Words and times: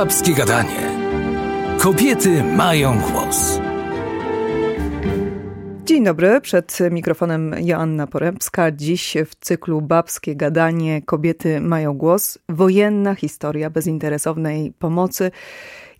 Babskie 0.00 0.34
Gadanie. 0.34 0.90
Kobiety 1.78 2.44
mają 2.44 3.00
głos. 3.00 3.60
Dzień 5.84 6.04
dobry, 6.04 6.40
przed 6.40 6.78
mikrofonem 6.90 7.54
Joanna 7.58 8.06
Porębska. 8.06 8.70
Dziś 8.70 9.16
w 9.26 9.34
cyklu 9.34 9.80
Babskie 9.80 10.36
Gadanie 10.36 11.02
Kobiety 11.02 11.60
mają 11.60 11.94
głos. 11.94 12.38
Wojenna 12.48 13.14
historia 13.14 13.70
bezinteresownej 13.70 14.72
pomocy 14.78 15.30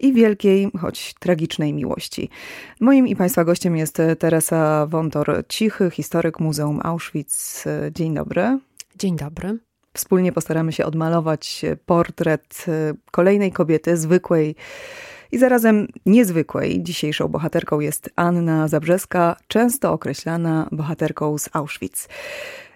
i 0.00 0.12
wielkiej, 0.12 0.70
choć 0.80 1.14
tragicznej 1.14 1.72
miłości. 1.72 2.28
Moim 2.80 3.08
i 3.08 3.16
Państwa 3.16 3.44
gościem 3.44 3.76
jest 3.76 3.98
Teresa 4.18 4.86
Wątor-Cichy, 4.90 5.90
historyk 5.90 6.40
Muzeum 6.40 6.80
Auschwitz. 6.82 7.64
Dzień 7.94 8.14
dobry. 8.14 8.58
Dzień 8.98 9.16
dobry. 9.16 9.69
Wspólnie 9.94 10.32
postaramy 10.32 10.72
się 10.72 10.84
odmalować 10.84 11.62
portret 11.86 12.66
kolejnej 13.10 13.52
kobiety, 13.52 13.96
zwykłej 13.96 14.54
i 15.32 15.38
zarazem 15.38 15.88
niezwykłej. 16.06 16.82
Dzisiejszą 16.82 17.28
bohaterką 17.28 17.80
jest 17.80 18.10
Anna 18.16 18.68
Zabrzeska, 18.68 19.36
często 19.48 19.92
określana 19.92 20.68
bohaterką 20.72 21.38
z 21.38 21.48
Auschwitz. 21.52 22.08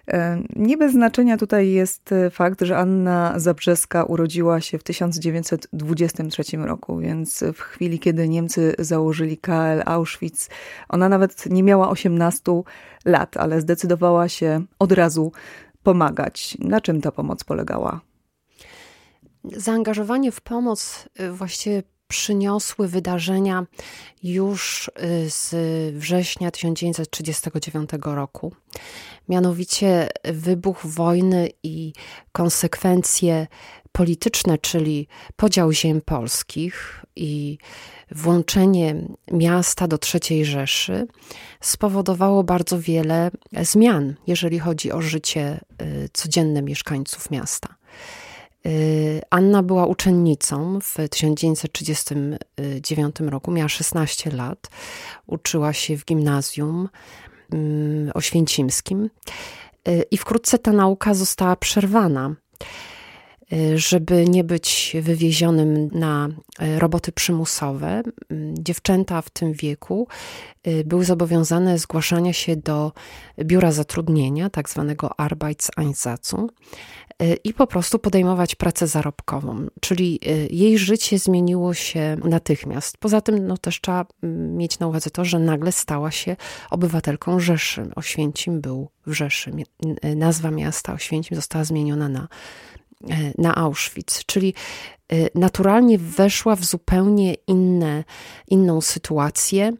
E, 0.07 0.41
nie 0.55 0.77
bez 0.77 0.91
znaczenia 0.91 1.37
tutaj 1.37 1.71
jest 1.71 2.13
fakt, 2.31 2.61
że 2.61 2.77
Anna 2.77 3.33
Zabrzeska 3.39 4.03
urodziła 4.03 4.61
się 4.61 4.77
w 4.77 4.83
1923 4.83 6.57
roku, 6.57 6.97
więc 6.97 7.43
w 7.53 7.59
chwili, 7.59 7.99
kiedy 7.99 8.29
Niemcy 8.29 8.75
założyli 8.79 9.37
KL 9.37 9.81
Auschwitz, 9.85 10.49
ona 10.89 11.09
nawet 11.09 11.45
nie 11.45 11.63
miała 11.63 11.89
18 11.89 12.61
lat, 13.05 13.37
ale 13.37 13.61
zdecydowała 13.61 14.29
się 14.29 14.61
od 14.79 14.91
razu 14.91 15.31
pomagać. 15.85 16.57
Na 16.59 16.81
czym 16.81 17.01
ta 17.01 17.11
pomoc 17.11 17.43
polegała? 17.43 18.01
Zaangażowanie 19.43 20.31
w 20.31 20.41
pomoc 20.41 21.09
y, 21.19 21.31
właściwie 21.31 21.83
przyniosły 22.15 22.87
wydarzenia 22.87 23.65
już 24.23 24.87
y, 24.87 25.29
z 25.29 25.55
września 25.95 26.51
1939 26.51 27.89
roku. 28.01 28.53
Mianowicie 29.29 30.09
wybuch 30.23 30.85
wojny 30.85 31.49
i 31.63 31.93
konsekwencje 32.31 33.47
polityczne, 33.91 34.57
czyli 34.57 35.07
podział 35.35 35.71
ziem 35.71 36.01
polskich 36.01 37.05
i 37.15 37.57
włączenie 38.11 38.95
miasta 39.31 39.87
do 39.87 39.97
III 40.13 40.45
Rzeszy 40.45 41.07
spowodowało 41.61 42.43
bardzo 42.43 42.79
wiele 42.79 43.31
zmian, 43.61 44.15
jeżeli 44.27 44.59
chodzi 44.59 44.91
o 44.91 45.01
życie 45.01 45.59
y, 45.81 46.09
codzienne 46.13 46.61
mieszkańców 46.61 47.31
miasta. 47.31 47.75
Y, 48.65 49.21
Anna 49.29 49.63
była 49.63 49.85
uczennicą 49.85 50.79
w 50.81 50.95
1939 51.09 53.15
roku, 53.19 53.51
miała 53.51 53.69
16 53.69 54.31
lat, 54.31 54.69
uczyła 55.27 55.73
się 55.73 55.97
w 55.97 56.05
gimnazjum 56.05 56.89
mm, 57.53 58.11
oświęcimskim 58.13 59.09
y, 59.87 60.03
i 60.11 60.17
wkrótce 60.17 60.59
ta 60.59 60.71
nauka 60.71 61.13
została 61.13 61.55
przerwana. 61.55 62.35
Y, 63.53 63.77
żeby 63.77 64.25
nie 64.29 64.43
być 64.43 64.95
wywiezionym 65.01 65.89
na 65.93 66.29
roboty 66.77 67.11
przymusowe, 67.11 68.03
dziewczęta 68.53 69.21
w 69.21 69.29
tym 69.29 69.53
wieku 69.53 70.07
były 70.85 71.05
zobowiązane 71.05 71.77
zgłaszania 71.77 72.33
się 72.33 72.55
do 72.55 72.91
biura 73.43 73.71
zatrudnienia, 73.71 74.49
tak 74.49 74.69
zwanego 74.69 75.19
Arbeitseinsatzung, 75.19 76.51
i 77.43 77.53
po 77.53 77.67
prostu 77.67 77.99
podejmować 77.99 78.55
pracę 78.55 78.87
zarobkową, 78.87 79.67
czyli 79.81 80.19
y, 80.27 80.47
jej 80.51 80.77
życie 80.77 81.19
zmieniło 81.19 81.73
się 81.73 82.17
natychmiast. 82.23 82.97
Poza 82.97 83.21
tym 83.21 83.47
no, 83.47 83.57
też 83.57 83.81
trzeba 83.81 84.05
mm, 84.23 84.57
mieć 84.57 84.79
na 84.79 84.87
uwadze 84.87 85.09
to, 85.09 85.25
że 85.25 85.39
nagle 85.39 85.71
stała 85.71 86.11
się 86.11 86.35
obywatelką 86.71 87.39
Rzeszy. 87.39 87.89
Oświęcim 87.95 88.61
był 88.61 88.89
w 89.07 89.13
Rzeszy. 89.13 89.51
Y, 90.05 90.15
nazwa 90.15 90.51
miasta 90.51 90.93
Oświęcim 90.93 91.35
została 91.35 91.63
zmieniona 91.63 92.09
na, 92.09 92.27
na 93.37 93.55
Auschwitz, 93.55 94.25
czyli 94.25 94.53
naturalnie 95.35 95.97
weszła 95.97 96.55
w 96.55 96.65
zupełnie 96.65 97.33
inne, 97.47 98.03
inną 98.47 98.81
sytuację 98.81 99.73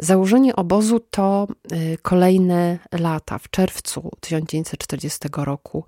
Założenie 0.00 0.56
obozu 0.56 1.00
to 1.00 1.48
y, 1.72 1.98
kolejne 2.02 2.78
lata. 2.92 3.38
W 3.38 3.50
czerwcu 3.50 4.10
1940 4.20 5.18
roku 5.36 5.84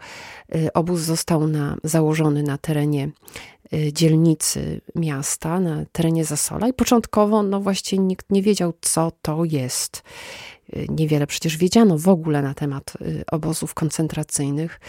y, 0.54 0.72
obóz 0.72 1.00
został 1.00 1.46
na, 1.46 1.76
założony 1.84 2.42
na 2.42 2.58
terenie 2.58 3.10
y, 3.72 3.92
dzielnicy 3.92 4.80
miasta, 4.94 5.60
na 5.60 5.84
terenie 5.92 6.24
Zasola 6.24 6.68
i 6.68 6.72
początkowo 6.72 7.42
no 7.42 7.60
właściwie 7.60 8.02
nikt 8.02 8.32
nie 8.32 8.42
wiedział, 8.42 8.72
co 8.80 9.12
to 9.22 9.44
jest. 9.44 10.02
Niewiele 10.88 11.26
przecież 11.26 11.56
wiedziano 11.56 11.98
w 11.98 12.08
ogóle 12.08 12.42
na 12.42 12.54
temat 12.54 12.92
obozów 13.32 13.74
koncentracyjnych 13.74 14.80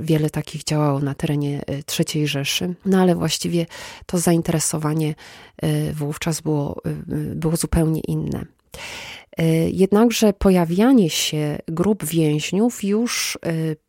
wiele 0.00 0.30
takich 0.30 0.64
działało 0.64 1.00
na 1.00 1.14
terenie 1.14 1.60
e, 1.60 1.82
III 2.14 2.26
Rzeszy, 2.26 2.74
no 2.84 3.00
ale 3.00 3.14
właściwie 3.14 3.66
to 4.06 4.18
zainteresowanie 4.18 5.14
e, 5.62 5.92
wówczas 5.92 6.40
było, 6.40 6.82
e, 6.84 6.90
było 7.34 7.56
zupełnie 7.56 8.00
inne. 8.00 8.44
Jednakże 9.72 10.32
pojawianie 10.32 11.10
się 11.10 11.58
grup 11.68 12.04
więźniów 12.04 12.84
już 12.84 13.38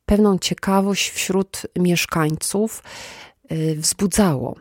pewną 0.06 0.40
ciekawość 0.40 1.10
wśród 1.10 1.62
mieszkańców 1.80 2.84
wzbudzało. 3.76 4.56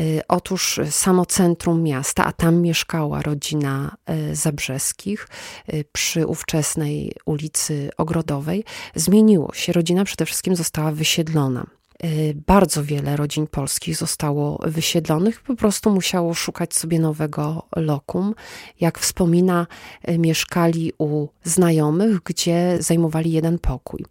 Y, 0.00 0.20
otóż 0.28 0.80
samo 0.90 1.26
centrum 1.26 1.82
miasta, 1.82 2.24
a 2.24 2.32
tam 2.32 2.60
mieszkała 2.60 3.22
rodzina 3.22 3.96
y, 4.30 4.36
Zabrzeskich 4.36 5.28
y, 5.74 5.84
przy 5.92 6.26
ówczesnej 6.26 7.12
ulicy 7.24 7.90
Ogrodowej, 7.96 8.64
zmieniło 8.94 9.54
się. 9.54 9.72
Rodzina 9.72 10.04
przede 10.04 10.26
wszystkim 10.26 10.56
została 10.56 10.90
wysiedlona. 10.92 11.66
Bardzo 12.46 12.84
wiele 12.84 13.16
rodzin 13.16 13.46
polskich 13.46 13.96
zostało 13.96 14.58
wysiedlonych, 14.66 15.42
po 15.42 15.56
prostu 15.56 15.90
musiało 15.90 16.34
szukać 16.34 16.74
sobie 16.74 16.98
nowego 16.98 17.66
lokum. 17.76 18.34
Jak 18.80 18.98
wspomina, 18.98 19.66
mieszkali 20.18 20.92
u 20.98 21.28
znajomych, 21.44 22.20
gdzie 22.24 22.76
zajmowali 22.80 23.32
jeden 23.32 23.58
pokój 23.58 24.04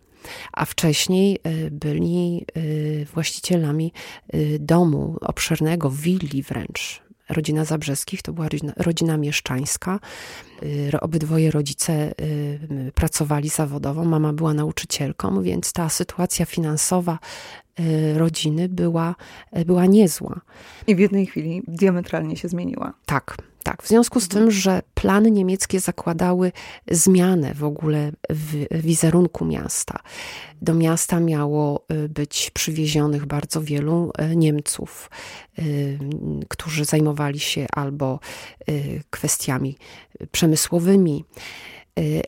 a 0.53 0.65
wcześniej 0.65 1.39
y, 1.47 1.71
byli 1.71 2.45
y, 2.57 3.07
właścicielami 3.13 3.91
y, 4.35 4.57
domu 4.59 5.17
obszernego, 5.21 5.89
willi 5.89 6.43
wręcz. 6.43 7.03
Rodzina 7.29 7.65
Zabrzeskich 7.65 8.21
to 8.21 8.33
była 8.33 8.49
rodzina, 8.49 8.73
rodzina 8.77 9.17
mieszczańska. 9.17 9.99
Obydwoje 11.01 11.51
rodzice 11.51 12.13
pracowali 12.95 13.49
zawodowo, 13.49 14.03
mama 14.03 14.33
była 14.33 14.53
nauczycielką, 14.53 15.41
więc 15.43 15.73
ta 15.73 15.89
sytuacja 15.89 16.45
finansowa 16.45 17.19
rodziny 18.15 18.69
była, 18.69 19.15
była 19.65 19.85
niezła. 19.85 20.41
I 20.87 20.95
w 20.95 20.99
jednej 20.99 21.25
chwili 21.25 21.63
diametralnie 21.67 22.37
się 22.37 22.47
zmieniła. 22.47 22.93
Tak. 23.05 23.37
Tak, 23.63 23.83
w 23.83 23.87
związku 23.87 24.19
z 24.19 24.27
tym, 24.27 24.51
że 24.51 24.81
plany 24.93 25.31
niemieckie 25.31 25.79
zakładały 25.79 26.51
zmianę 26.91 27.53
w 27.53 27.63
ogóle 27.63 28.11
w 28.29 28.65
wizerunku 28.71 29.45
miasta. 29.45 29.99
Do 30.61 30.73
miasta 30.73 31.19
miało 31.19 31.85
y, 31.91 32.09
być 32.09 32.51
przywiezionych 32.53 33.25
bardzo 33.25 33.61
wielu 33.61 34.11
y, 34.31 34.35
Niemców, 34.35 35.09
y, 35.59 35.99
którzy 36.49 36.85
zajmowali 36.85 37.39
się 37.39 37.65
albo 37.75 38.19
kwestiami 39.09 39.77
przemysłowymi, 40.31 41.25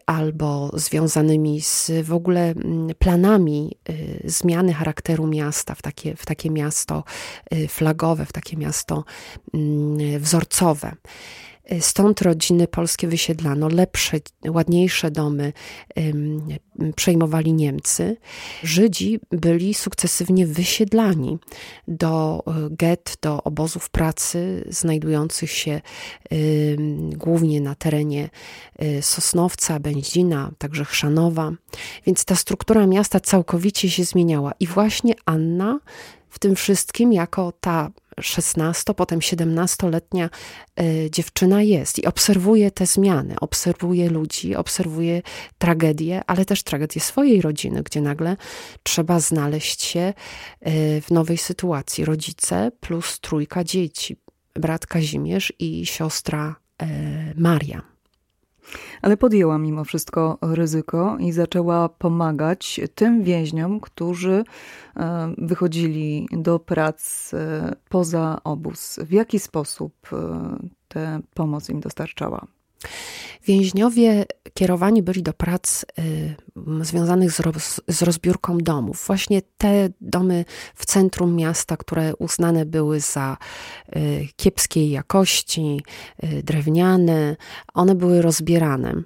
albo 0.05 0.71
związanymi 0.73 1.61
z 1.61 1.91
w 2.03 2.13
ogóle 2.13 2.41
mm, 2.49 2.95
planami 2.99 3.77
y, 3.89 4.21
zmiany 4.25 4.73
charakteru 4.73 5.27
miasta 5.27 5.75
w 5.75 5.81
takie, 5.81 6.15
w 6.15 6.25
takie 6.25 6.49
miasto 6.49 7.03
y, 7.53 7.67
flagowe, 7.67 8.25
w 8.25 8.31
takie 8.31 8.57
miasto 8.57 9.03
mm, 9.53 10.19
wzorcowe. 10.19 10.95
Stąd 11.79 12.21
rodziny 12.21 12.67
polskie 12.67 13.07
wysiedlano, 13.07 13.67
lepsze, 13.67 14.17
ładniejsze 14.47 15.11
domy 15.11 15.53
przejmowali 16.95 17.53
Niemcy. 17.53 18.17
Żydzi 18.63 19.19
byli 19.31 19.73
sukcesywnie 19.73 20.47
wysiedlani 20.47 21.37
do 21.87 22.43
e, 22.47 22.51
get, 22.71 23.17
do 23.21 23.43
obozów 23.43 23.89
pracy 23.89 24.65
znajdujących 24.69 25.51
się 25.51 25.81
głównie 27.11 27.61
na 27.61 27.75
terenie 27.75 28.29
e, 28.75 29.01
Sosnowca, 29.01 29.79
Będzina, 29.79 30.51
także 30.57 30.85
Chrzanowa. 30.85 31.51
Więc 32.05 32.25
ta 32.25 32.35
struktura 32.35 32.87
miasta 32.87 33.19
całkowicie 33.19 33.89
się 33.89 34.03
zmieniała 34.03 34.51
i 34.59 34.67
właśnie 34.67 35.13
Anna 35.25 35.79
w 36.29 36.39
tym 36.39 36.55
wszystkim 36.55 37.13
jako 37.13 37.53
ta 37.59 37.91
16, 38.21 38.93
potem 38.93 39.19
17-letnia 39.19 40.29
y, 40.79 41.09
dziewczyna 41.11 41.61
jest 41.61 41.99
i 41.99 42.05
obserwuje 42.05 42.71
te 42.71 42.85
zmiany, 42.85 43.35
obserwuje 43.39 44.09
ludzi, 44.09 44.55
obserwuje 44.55 45.21
tragedię, 45.57 46.21
ale 46.27 46.45
też 46.45 46.63
tragedię 46.63 47.01
swojej 47.01 47.41
rodziny, 47.41 47.83
gdzie 47.83 48.01
nagle 48.01 48.37
trzeba 48.83 49.19
znaleźć 49.19 49.81
się 49.81 50.13
y, 50.67 51.01
w 51.01 51.11
nowej 51.11 51.37
sytuacji. 51.37 52.05
Rodzice 52.05 52.71
plus 52.79 53.19
trójka 53.19 53.63
dzieci, 53.63 54.17
brat 54.53 54.87
Kazimierz 54.87 55.53
i 55.59 55.85
siostra 55.85 56.55
y, 56.81 56.85
Maria. 57.35 57.94
Ale 59.01 59.17
podjęła 59.17 59.57
mimo 59.57 59.83
wszystko 59.83 60.37
ryzyko 60.41 61.17
i 61.19 61.31
zaczęła 61.31 61.89
pomagać 61.89 62.79
tym 62.95 63.23
więźniom, 63.23 63.79
którzy 63.79 64.43
e, 64.95 65.33
wychodzili 65.37 66.27
do 66.31 66.59
prac 66.59 67.31
e, 67.33 67.75
poza 67.89 68.39
obóz. 68.43 68.99
W 69.03 69.11
jaki 69.11 69.39
sposób 69.39 69.93
e, 70.13 70.57
tę 70.87 71.19
pomoc 71.33 71.69
im 71.69 71.79
dostarczała? 71.79 72.47
Więźniowie 73.47 74.25
kierowani 74.53 75.03
byli 75.03 75.23
do 75.23 75.33
prac 75.33 75.85
y, 75.99 76.35
związanych 76.81 77.31
z, 77.31 77.39
roz, 77.39 77.81
z, 77.87 78.01
rozbiórką 78.01 78.57
domów. 78.57 79.03
Właśnie 79.07 79.41
te 79.57 79.89
domy 80.01 80.45
w 80.75 80.85
centrum 80.85 81.35
miasta, 81.35 81.77
które 81.77 82.15
uznane 82.15 82.65
były 82.65 82.99
za 82.99 83.37
y, 83.95 84.27
kiepskiej 84.35 84.89
jakości, 84.89 85.81
y, 86.23 86.43
drewniane, 86.43 87.35
one 87.73 87.95
były 87.95 88.21
rozbierane. 88.21 89.03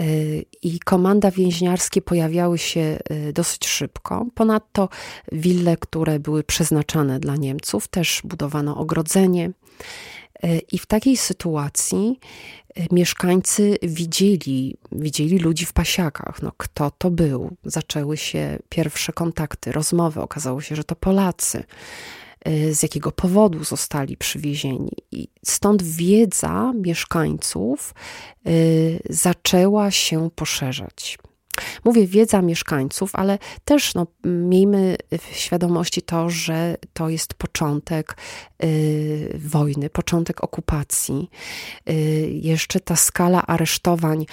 Y, 0.00 0.44
I 0.62 0.80
komanda 0.80 1.30
więźniarskie 1.30 2.02
pojawiały 2.02 2.58
się 2.58 2.98
y, 3.10 3.32
dosyć 3.32 3.66
szybko. 3.66 4.26
Ponadto 4.34 4.88
wille, 5.32 5.76
które 5.76 6.18
były 6.20 6.44
przeznaczane 6.44 7.20
dla 7.20 7.36
Niemców, 7.36 7.88
też 7.88 8.20
budowano 8.24 8.76
ogrodzenie. 8.76 9.50
Y, 10.44 10.60
I 10.72 10.78
w 10.78 10.86
takiej 10.86 11.16
sytuacji 11.16 12.20
mieszkańcy 12.92 13.76
widzieli, 13.82 14.76
widzieli 14.92 15.38
ludzi 15.38 15.66
w 15.66 15.72
pasiakach. 15.72 16.42
No, 16.42 16.52
kto 16.56 16.90
to 16.98 17.10
był? 17.10 17.56
Zaczęły 17.64 18.16
się 18.16 18.58
pierwsze 18.68 19.12
kontakty, 19.12 19.72
rozmowy. 19.72 20.20
Okazało 20.20 20.60
się, 20.60 20.76
że 20.76 20.84
to 20.84 20.96
Polacy. 20.96 21.64
Y, 22.48 22.74
z 22.74 22.82
jakiego 22.82 23.12
powodu 23.12 23.64
zostali 23.64 24.16
przywiezieni. 24.16 24.92
I 25.12 25.28
stąd 25.44 25.82
wiedza 25.82 26.72
mieszkańców 26.74 27.94
y, 28.46 29.00
zaczęła 29.10 29.90
się 29.90 30.30
poszerzać. 30.34 31.18
Mówię 31.84 32.06
wiedza 32.06 32.42
mieszkańców, 32.42 33.10
ale 33.14 33.38
też 33.64 33.94
no, 33.94 34.06
miejmy 34.24 34.96
w 35.18 35.36
świadomości 35.36 36.02
to, 36.02 36.30
że 36.30 36.76
to 36.92 37.08
jest 37.08 37.34
początek 37.34 38.16
y, 38.64 39.40
wojny, 39.44 39.90
początek 39.90 40.44
okupacji. 40.44 41.30
Y, 41.90 41.92
jeszcze 42.32 42.80
ta 42.80 42.96
skala 42.96 43.46
aresztowań 43.46 44.26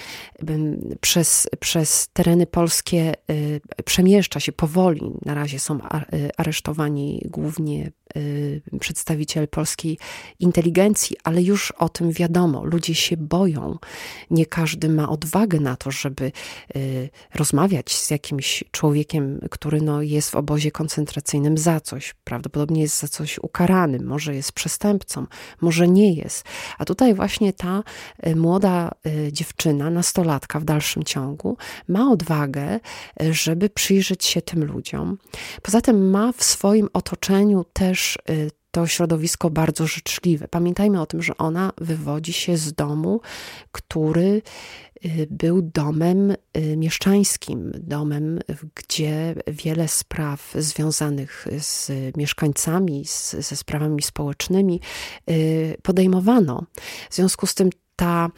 y, 0.50 0.98
przez, 1.00 1.48
przez 1.60 2.08
tereny 2.12 2.46
polskie 2.46 3.14
y, 3.30 3.60
przemieszcza 3.84 4.40
się 4.40 4.52
powoli. 4.52 5.10
Na 5.24 5.34
razie 5.34 5.58
są 5.58 5.78
y, 5.78 6.30
aresztowani 6.36 7.22
głównie 7.24 7.92
y, 8.16 8.78
przedstawiciele 8.80 9.46
polskiej 9.46 9.98
inteligencji, 10.40 11.16
ale 11.24 11.42
już 11.42 11.70
o 11.70 11.88
tym 11.88 12.12
wiadomo. 12.12 12.64
Ludzie 12.64 12.94
się 12.94 13.16
boją. 13.16 13.78
Nie 14.30 14.46
każdy 14.46 14.88
ma 14.88 15.08
odwagę 15.08 15.60
na 15.60 15.76
to, 15.76 15.90
żeby 15.90 16.32
rozmawiać 17.34 17.94
z 17.94 18.10
jakimś 18.10 18.64
człowiekiem, 18.70 19.40
który 19.50 19.80
no, 19.80 20.02
jest 20.02 20.30
w 20.30 20.34
obozie 20.34 20.70
koncentracyjnym 20.70 21.58
za 21.58 21.80
coś. 21.80 22.14
Prawdopodobnie 22.24 22.82
jest 22.82 23.00
za 23.00 23.08
coś 23.08 23.38
ukarany, 23.38 23.98
może 24.00 24.34
jest 24.34 24.52
przestępcą, 24.52 25.26
może 25.60 25.88
nie 25.88 26.12
jest. 26.12 26.44
A 26.78 26.84
tutaj 26.84 27.14
właśnie 27.14 27.52
ta 27.52 27.82
e, 28.20 28.34
młoda 28.34 28.90
dziewczyna, 29.32 29.90
nastolatka 29.90 30.60
w 30.60 30.64
dalszym 30.64 31.04
ciągu, 31.04 31.56
ma 31.88 32.10
odwagę, 32.10 32.80
żeby 33.30 33.70
przyjrzeć 33.70 34.24
się 34.24 34.42
tym 34.42 34.64
ludziom. 34.64 35.18
Poza 35.62 35.80
tym 35.80 36.10
ma 36.10 36.32
w 36.32 36.44
swoim 36.44 36.88
otoczeniu 36.92 37.64
też 37.72 38.05
to 38.76 38.86
środowisko 38.86 39.50
bardzo 39.50 39.86
życzliwe. 39.86 40.48
Pamiętajmy 40.48 41.00
o 41.00 41.06
tym, 41.06 41.22
że 41.22 41.36
ona 41.36 41.72
wywodzi 41.78 42.32
się 42.32 42.56
z 42.56 42.72
domu, 42.72 43.20
który 43.72 44.42
y, 45.04 45.26
był 45.30 45.62
domem 45.62 46.30
y, 46.30 46.76
mieszczańskim, 46.76 47.72
domem, 47.74 48.38
gdzie 48.74 49.34
wiele 49.46 49.88
spraw 49.88 50.54
związanych 50.58 51.46
z 51.58 51.90
mieszkańcami, 52.16 53.04
z, 53.04 53.30
ze 53.30 53.56
sprawami 53.56 54.02
społecznymi 54.02 54.80
y, 55.30 55.76
podejmowano. 55.82 56.62
W 57.10 57.14
związku 57.14 57.46
z 57.46 57.54
tym 57.54 57.70
ta 57.96 58.30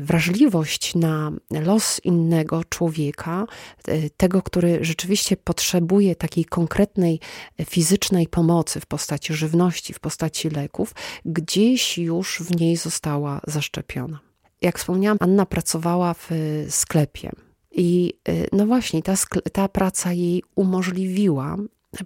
wrażliwość 0.00 0.94
na 0.94 1.32
los 1.50 2.00
innego 2.04 2.64
człowieka, 2.64 3.46
e, 3.88 4.10
tego, 4.10 4.42
który 4.42 4.78
rzeczywiście 4.80 5.36
potrzebuje 5.36 6.16
takiej 6.16 6.44
konkretnej 6.44 7.20
fizycznej 7.64 8.28
pomocy 8.28 8.80
w 8.80 8.86
postaci 8.86 9.34
żywności, 9.34 9.92
w 9.92 10.00
postaci 10.00 10.50
leków, 10.50 10.94
gdzieś 11.24 11.98
już 11.98 12.42
w 12.42 12.60
niej 12.60 12.76
została 12.76 13.40
zaszczepiona. 13.46 14.20
Jak 14.60 14.78
wspomniałam, 14.78 15.18
Anna 15.20 15.46
pracowała 15.46 16.14
w 16.14 16.30
sklepie. 16.68 17.30
I 17.72 18.14
e, 18.28 18.32
no 18.52 18.66
właśnie, 18.66 19.02
ta, 19.02 19.14
ta 19.52 19.68
praca 19.68 20.12
jej 20.12 20.42
umożliwiła 20.54 21.56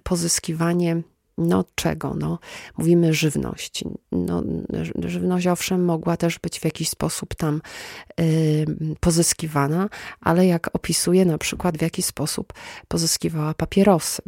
pozyskiwanie 0.03 1.01
no 1.37 1.65
czego? 1.75 2.13
No, 2.13 2.39
mówimy 2.77 3.13
żywność. 3.13 3.83
No, 4.11 4.43
żywność 5.05 5.47
owszem 5.47 5.85
mogła 5.85 6.17
też 6.17 6.39
być 6.39 6.59
w 6.59 6.65
jakiś 6.65 6.89
sposób 6.89 7.35
tam 7.35 7.61
pozyskiwana, 8.99 9.89
ale 10.21 10.45
jak 10.45 10.75
opisuje 10.75 11.25
na 11.25 11.37
przykład 11.37 11.77
w 11.77 11.81
jaki 11.81 12.03
sposób 12.03 12.53
pozyskiwała 12.87 13.53
papierosy. 13.53 14.21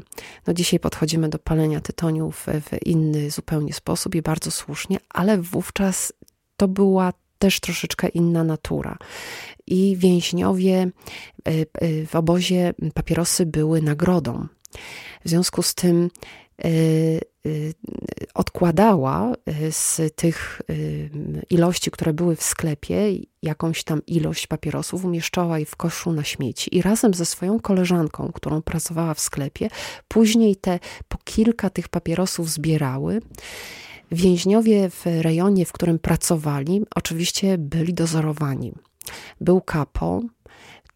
No 0.47 0.53
dzisiaj 0.53 0.79
podchodzimy 0.79 1.29
do 1.29 1.39
palenia 1.39 1.81
tytoniu 1.81 2.31
w, 2.31 2.45
w 2.47 2.85
inny 2.85 3.31
zupełnie 3.31 3.73
sposób 3.73 4.15
i 4.15 4.21
bardzo 4.21 4.51
słusznie, 4.51 4.97
ale 5.09 5.38
wówczas 5.38 6.13
to 6.57 6.67
była 6.67 7.13
też 7.39 7.59
troszeczkę 7.59 8.07
inna 8.07 8.44
natura. 8.44 8.97
I 9.67 9.97
więźniowie 9.97 10.91
y, 11.47 11.65
y, 11.83 12.07
w 12.07 12.15
obozie 12.15 12.73
papierosy 12.94 13.45
były 13.45 13.81
nagrodą. 13.81 14.47
W 15.25 15.29
związku 15.29 15.63
z 15.63 15.75
tym 15.75 16.09
odkładała 18.33 19.33
y, 19.33 19.71
z 19.71 20.01
tych 20.15 20.61
ilości, 21.50 21.91
które 21.91 22.13
były 22.13 22.35
w 22.35 22.44
sklepie, 22.44 22.95
jakąś 23.44 23.83
tam 23.83 24.01
ilość 24.07 24.47
papierosów, 24.47 25.06
umieszczała 25.06 25.59
je 25.59 25.65
w 25.65 25.75
koszu 25.75 26.11
na 26.11 26.23
śmieci 26.23 26.77
i 26.77 26.81
razem 26.81 27.13
ze 27.13 27.25
swoją 27.25 27.59
koleżanką, 27.59 28.31
którą 28.33 28.61
pracowała 28.61 29.13
w 29.13 29.19
sklepie, 29.19 29.69
później 30.07 30.56
te 30.56 30.79
po 31.07 31.17
kilka 31.23 31.69
tych 31.69 31.89
papierosów 31.89 32.50
zbierały. 32.50 33.22
Więźniowie 34.12 34.89
w 34.89 35.05
rejonie, 35.05 35.65
w 35.65 35.72
którym 35.72 36.00
pracowali, 36.00 36.81
oczywiście 36.95 37.57
byli 37.57 37.93
dozorowani. 37.93 38.74
Był 39.41 39.62
kapo, 39.62 40.22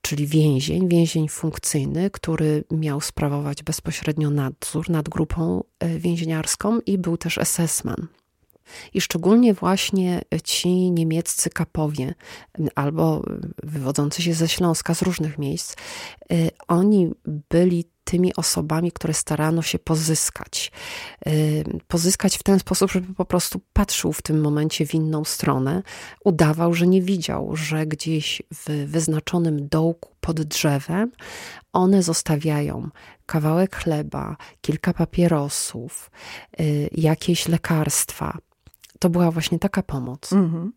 czyli 0.08 0.28
więzień, 0.28 0.90
więzień 0.90 1.30
funkcyjny, 1.30 2.10
który 2.10 2.64
miał 2.72 3.02
sprawować 3.02 3.64
bezpośrednio 3.64 4.30
nadzór 4.30 4.90
nad 4.90 5.10
grupą 5.10 5.64
e, 5.80 6.00
więźniarską 6.00 6.80
i 6.80 6.98
był 6.98 7.18
też 7.18 7.40
SS-man. 7.44 8.08
I 8.94 9.02
szczególnie 9.02 9.54
właśnie 9.54 10.22
ci 10.44 10.92
niemieccy 10.92 11.50
kapowie, 11.50 12.14
albo 12.76 13.24
wywodzący 13.64 14.22
się 14.22 14.34
ze 14.34 14.48
Śląska, 14.48 14.94
z 14.94 15.02
różnych 15.02 15.38
miejsc, 15.38 15.76
e, 15.76 16.36
oni 16.68 17.12
byli 17.50 17.86
tymi 18.14 18.36
osobami, 18.36 18.92
które 18.92 19.14
starano 19.14 19.62
się 19.62 19.80
pozyskać. 19.80 20.72
Pozyskać 21.88 22.38
w 22.38 22.44
ten 22.44 22.60
sposób, 22.60 22.92
żeby 22.92 23.14
po 23.14 23.26
prostu 23.26 23.62
patrzył 23.74 24.14
w 24.14 24.22
tym 24.22 24.42
momencie 24.42 24.86
w 24.86 24.94
inną 24.94 25.24
stronę, 25.24 25.84
udawał, 26.24 26.74
że 26.74 26.88
nie 26.88 27.02
widział, 27.02 27.56
że 27.56 27.88
gdzieś 27.88 28.42
w 28.52 28.86
wyznaczonym 28.86 29.68
dołku 29.68 30.10
pod 30.22 30.42
drzewem 30.42 31.12
one 31.74 32.04
zostawiają 32.04 32.90
kawałek 33.26 33.76
chleba, 33.76 34.38
kilka 34.62 34.94
papierosów, 34.94 36.12
y, 36.60 36.90
jakieś 36.92 37.48
lekarstwa. 37.48 38.38
To 39.00 39.10
była 39.10 39.32
właśnie 39.32 39.60
taka 39.60 39.84
pomoc. 39.84 40.34
Mhm. 40.34 40.74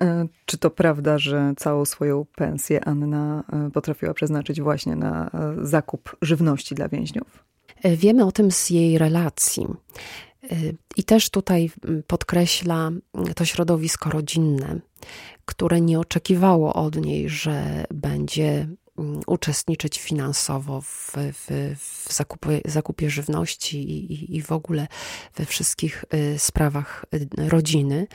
E, 0.00 0.26
czy 0.44 0.58
to 0.58 0.70
prawda, 0.70 1.18
że 1.18 1.54
całą 1.56 1.84
swoją 1.84 2.24
pensję 2.36 2.84
Anna 2.84 3.44
e, 3.52 3.70
potrafiła 3.70 4.14
przeznaczyć 4.14 4.60
właśnie 4.60 4.96
na 4.96 5.30
e, 5.30 5.54
zakup 5.62 6.16
żywności 6.22 6.74
dla 6.74 6.88
więźniów? 6.88 7.44
Wiemy 7.84 8.24
o 8.24 8.32
tym 8.32 8.50
z 8.50 8.70
jej 8.70 8.98
relacji. 8.98 9.66
I 10.96 11.04
też 11.04 11.30
tutaj 11.30 11.70
podkreśla 12.06 12.90
to 13.36 13.44
środowisko 13.44 14.10
rodzinne, 14.10 14.80
które 15.44 15.80
nie 15.80 16.00
oczekiwało 16.00 16.74
od 16.74 16.96
niej, 16.96 17.28
że 17.28 17.84
będzie 17.94 18.68
uczestniczyć 19.26 20.00
finansowo 20.00 20.80
w, 20.80 21.12
w, 21.16 21.74
w 21.78 22.12
zakupie, 22.12 22.60
zakupie 22.64 23.10
żywności 23.10 23.90
i, 23.90 24.36
i 24.36 24.42
w 24.42 24.52
ogóle 24.52 24.88
we 25.34 25.46
wszystkich 25.46 26.04
y, 26.14 26.38
sprawach 26.38 27.04
y, 27.14 27.48
rodziny. 27.48 28.06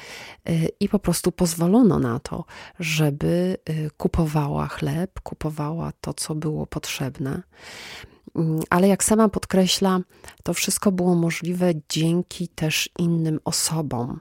Y, 0.50 0.70
I 0.80 0.90
po 0.90 1.00
prostu 1.00 1.32
pozwolono 1.32 2.00
na 2.00 2.20
to, 2.20 2.46
żeby 2.80 3.58
kupowała 3.98 4.68
chleb, 4.68 5.20
kupowała 5.24 5.92
to, 6.02 6.14
co 6.14 6.36
było 6.36 6.68
potrzebne. 6.68 7.44
Mm, 8.36 8.60
ale 8.70 8.88
jak 8.88 9.04
sama 9.04 9.30
podkreśla, 9.30 10.00
to 10.44 10.54
wszystko 10.54 10.92
było 10.92 11.16
możliwe 11.16 11.72
dzięki 11.90 12.48
też 12.48 12.90
innym 13.00 13.40
osobom. 13.44 14.20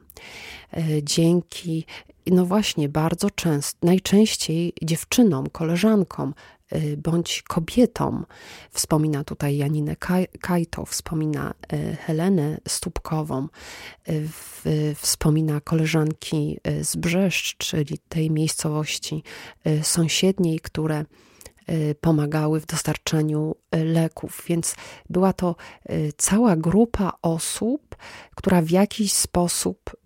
Dzięki 1.02 1.86
no 2.26 2.46
właśnie, 2.46 2.88
bardzo 2.88 3.30
często, 3.30 3.86
najczęściej 3.86 4.72
dziewczynom, 4.82 5.46
koleżankom 5.48 6.34
y, 6.72 6.96
bądź 6.96 7.42
kobietom. 7.42 8.26
Wspomina 8.70 9.24
tutaj 9.24 9.56
Janinę 9.56 9.96
Kajto, 10.40 10.84
wspomina 10.84 11.54
y, 11.72 11.96
Helenę 11.96 12.58
Stupkową, 12.68 13.48
wspomina 14.96 15.60
koleżanki 15.60 16.58
z 16.80 16.96
Brzeszcz, 16.96 17.56
czyli 17.56 17.98
tej 18.08 18.30
miejscowości 18.30 19.22
sąsiedniej, 19.82 20.60
które 20.60 21.04
pomagały 22.00 22.60
w 22.60 22.66
dostarczaniu 22.66 23.56
y, 23.74 23.84
leków. 23.84 24.42
Więc 24.46 24.74
była 25.10 25.32
to 25.32 25.56
y, 25.90 26.12
cała 26.16 26.56
grupa 26.56 27.12
osób, 27.22 27.96
która 28.34 28.62
w 28.62 28.70
jakiś 28.70 29.12
sposób 29.12 29.96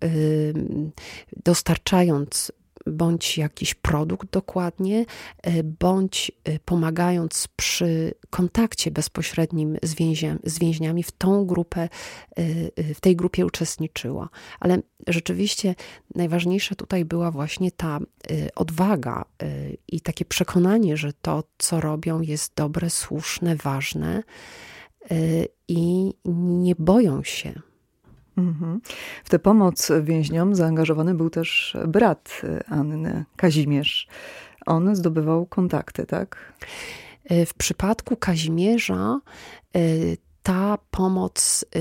dostarczając 1.45 2.53
bądź 2.87 3.39
jakiś 3.39 3.75
produkt 3.75 4.31
dokładnie, 4.31 5.05
e, 5.43 5.63
bądź 5.63 6.33
e, 6.45 6.59
pomagając 6.59 7.49
przy 7.57 8.15
kontakcie 8.31 8.91
bezpośrednim 8.91 9.77
z, 9.83 9.95
więźnia, 9.95 10.37
z 10.45 10.59
więźniami, 10.59 11.03
w 11.03 11.13
tą 11.13 11.47
grupę, 11.47 11.81
e, 11.81 12.95
w 12.95 13.01
tej 13.01 13.17
grupie 13.17 13.47
uczestniczyła. 13.47 14.29
Ale 14.61 14.79
rzeczywiście 15.07 15.75
najważniejsza 16.15 16.75
tutaj 16.75 17.05
była 17.05 17.31
właśnie 17.31 17.71
ta 17.71 17.99
odwaga 18.55 19.25
i 19.89 20.01
takie 20.01 20.25
przekonanie, 20.25 20.97
że 20.97 21.13
to, 21.13 21.45
co 21.59 21.81
robią, 21.81 22.21
jest 22.21 22.55
dobre, 22.57 22.91
słuszne, 22.91 23.57
ważne 23.57 24.23
i 25.69 26.13
nie 26.35 26.75
boją 26.79 27.23
się. 27.23 27.63
W 29.25 29.29
tę 29.29 29.39
pomoc 29.39 29.93
więźniom 30.03 30.55
zaangażowany 30.55 31.15
był 31.15 31.31
też 31.31 31.77
brat 31.87 32.43
Anny, 32.69 33.25
Kazimierz. 33.37 34.09
On 34.67 34.97
zdobywał 34.97 35.47
kontakty, 35.47 36.07
tak? 36.07 36.53
E, 37.25 37.47
w 37.47 37.55
przypadku 37.55 38.17
Kazimierza 38.17 39.21
e, 39.77 39.81
ta 40.43 40.79
pomoc 40.91 41.65
e, 41.75 41.81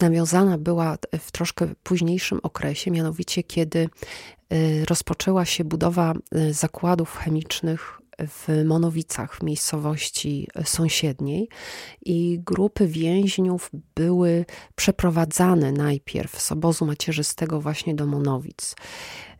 nawiązana 0.00 0.58
była 0.58 0.96
w 1.20 1.32
troszkę 1.32 1.66
późniejszym 1.82 2.40
okresie, 2.42 2.90
mianowicie 2.90 3.42
kiedy 3.42 3.88
rozpoczęła 4.88 5.44
się 5.44 5.64
budowa 5.64 6.14
zakładów 6.50 7.16
chemicznych 7.16 8.00
w 8.18 8.64
Monowicach, 8.64 9.36
w 9.36 9.42
miejscowości 9.42 10.48
sąsiedniej, 10.64 11.48
i 12.04 12.40
grupy 12.44 12.86
więźniów 12.86 13.70
były 13.94 14.44
przeprowadzane 14.74 15.72
najpierw 15.72 16.40
z 16.40 16.52
obozu 16.52 16.86
macierzystego 16.86 17.60
właśnie 17.60 17.94
do 17.94 18.06
Monowic. 18.06 18.76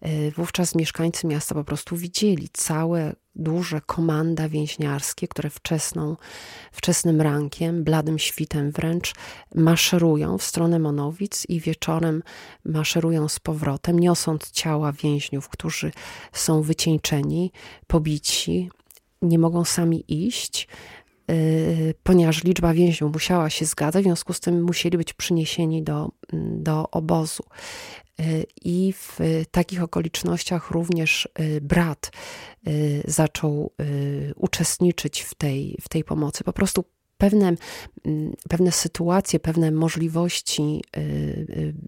E, 0.01 0.31
wówczas 0.31 0.75
mieszkańcy 0.75 1.27
miasta 1.27 1.55
po 1.55 1.65
prostu 1.65 1.97
widzieli 1.97 2.49
całe 2.53 3.13
duże 3.37 3.81
komanda 3.81 4.49
więźniarskie, 4.49 5.29
które 5.29 5.51
wczesną, 5.51 6.17
wczesnym 6.73 7.21
rankiem, 7.21 7.85
bladym 7.85 8.19
świtem 8.19 8.71
wręcz 8.71 9.15
maszerują 9.55 10.39
w 10.39 10.43
stronę 10.43 10.79
Monowic 10.79 11.47
i 11.49 11.61
wieczorem 11.61 12.23
maszerują 12.65 13.29
z 13.29 13.41
powrotem, 13.41 13.99
niosąc 13.99 14.51
ciała 14.51 14.93
więźniów, 14.93 15.49
którzy 15.49 15.93
są 16.33 16.63
wycieńczeni, 16.63 17.53
pobici, 17.87 18.71
nie 19.23 19.39
mogą 19.39 19.65
sami 19.65 20.05
iść, 20.27 20.69
yy, 21.29 21.95
ponieważ 22.03 22.45
liczba 22.45 22.75
więźniów 22.75 23.13
musiała 23.13 23.51
się 23.51 23.65
zgadzać, 23.65 24.03
w 24.03 24.07
związku 24.07 24.33
z 24.33 24.41
tym 24.41 24.63
musieli 24.63 24.99
być 24.99 25.13
przyniesieni 25.13 25.83
do, 25.83 26.11
do 26.33 26.91
obozu. 26.91 27.43
Y, 28.21 28.47
I 28.65 28.93
w 28.93 29.19
takich 29.51 29.83
okolicznościach 29.83 30.71
również 30.71 31.29
y, 31.41 31.61
brat 31.61 32.11
y, 32.69 33.03
zaczął 33.07 33.73
uczestniczyć 34.37 35.21
w 35.21 35.35
tej, 35.35 35.79
w 35.81 35.89
tej 35.89 36.05
pomocy. 36.05 36.45
Po 36.45 36.53
prostu 36.53 36.85
pewne, 37.19 37.55
pewne 38.49 38.73
sytuacje, 38.73 39.41
pewne 39.41 39.71
możliwości 39.71 40.85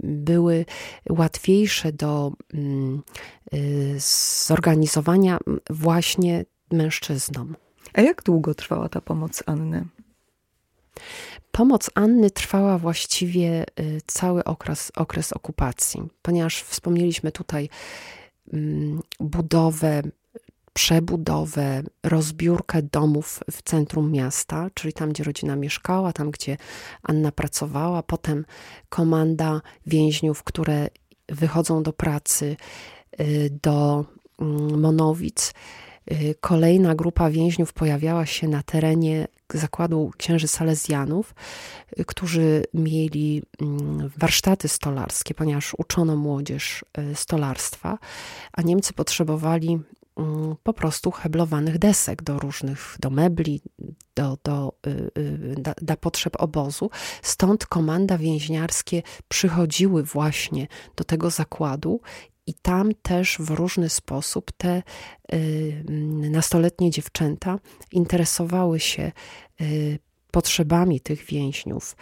były 0.03 0.65
łatwiejsze 1.11 1.93
do 1.93 2.33
mm, 2.55 3.03
zorganizowania 4.47 5.39
właśnie 5.71 6.45
mężczyznom. 6.73 7.57
A 7.93 8.01
jak 8.01 8.23
długo 8.23 8.55
trwała 8.55 8.89
ta 8.89 9.01
pomoc 9.01 9.43
Anny? 9.47 9.87
Pomoc 11.57 11.91
Anny 11.95 12.31
trwała 12.31 12.79
właściwie 12.79 13.65
y, 13.81 14.01
cały 14.07 14.45
okres, 14.45 14.93
okres 14.97 15.33
okupacji, 15.33 16.03
ponieważ 16.23 16.63
wspomnieliśmy 16.63 17.33
tutaj 17.33 17.69
mm, 18.53 19.01
budowę, 19.21 20.03
przebudowę, 20.73 21.83
rozbiórkę 22.03 22.83
domów 22.83 23.41
w 23.51 23.63
centrum 23.63 24.13
miasta, 24.13 24.71
czyli 24.75 24.93
tam, 24.93 25.11
gdzie 25.11 25.25
rodzina 25.25 25.57
mieszkała, 25.57 26.13
tam, 26.13 26.31
gdzie 26.31 26.57
Anna 27.03 27.33
pracowała, 27.33 28.03
potem 28.03 28.45
komanda 28.89 29.61
więźniów, 29.87 30.43
które 30.43 30.89
wychodzą 31.29 31.83
do 31.83 31.93
pracy 31.93 32.57
y, 33.21 33.51
do 33.63 34.05
mm, 34.41 34.81
Monowic. 34.81 35.55
Y, 36.13 36.35
kolejna 36.41 36.95
grupa 36.95 37.31
więźniów 37.31 37.73
pojawiała 37.73 38.27
się 38.27 38.49
na 38.49 38.63
terenie 38.63 39.29
zakładu 39.55 40.11
księży 40.17 40.49
Salezjanów, 40.49 41.35
y, 42.01 42.05
którzy 42.05 42.65
mieli 42.75 43.43
mm, 43.61 44.11
warsztaty 44.17 44.69
stolarskie, 44.69 45.35
ponieważ 45.35 45.75
uczono 45.79 46.17
młodzież 46.17 46.85
y, 46.99 47.15
stolarstwa, 47.15 47.99
a 48.53 48.63
Niemcy 48.63 48.93
potrzebowali 48.93 49.79
mm, 50.17 50.57
po 50.63 50.73
prostu 50.73 51.11
heblowanych 51.11 51.79
desek 51.79 52.23
do 52.23 52.39
różnych, 52.39 52.97
do 53.01 53.11
mebli, 53.11 53.61
do, 54.17 54.39
do, 54.45 54.73
do 55.83 55.97
potrzeb 55.97 56.37
obozu. 56.39 56.91
Stąd 57.23 57.67
komanda 57.67 58.19
więźniarskie 58.19 59.03
przychodziły 59.29 60.03
właśnie 60.03 60.67
do 60.97 61.05
tego 61.05 61.31
zakładu 61.31 62.01
i 62.47 62.55
tam 62.55 62.95
też 63.03 63.37
w 63.39 63.51
różny 63.51 63.89
sposób 63.89 64.53
te 64.53 64.83
y, 65.33 65.85
nastoletnie 66.31 66.91
dziewczęta 66.91 67.59
interesowały 67.93 68.81
się 68.81 69.13
y, 69.61 69.99
potrzebami 70.31 71.01
tych 71.01 71.25
więźniów 71.25 71.97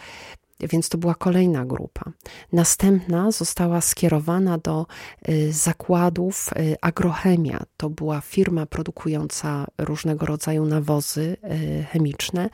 więc 0.59 0.89
to 0.89 0.97
była 0.97 1.15
kolejna 1.15 1.65
grupa. 1.65 2.11
Następna 2.53 3.31
została 3.31 3.81
skierowana 3.81 4.57
do 4.57 4.85
y, 5.29 5.53
zakładów 5.53 6.49
y, 6.59 6.75
Agrochemia. 6.81 7.63
To 7.77 7.89
była 7.89 8.21
firma 8.21 8.65
produkująca 8.65 9.67
różnego 9.77 10.25
rodzaju 10.25 10.65
nawozy 10.65 11.37
y, 11.43 11.85
chemiczne 11.91 12.49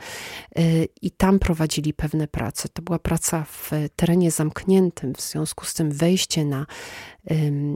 i 1.02 1.10
tam 1.10 1.38
prowadzili 1.38 1.94
pewne 1.94 2.28
prace. 2.28 2.68
To 2.68 2.82
była 2.82 2.98
praca 2.98 3.44
w 3.44 3.70
terenie 3.96 4.30
zamkniętym, 4.30 5.14
w 5.14 5.20
związku 5.20 5.64
z 5.64 5.74
tym 5.74 5.90
wejście 5.90 6.44
na, 6.44 6.66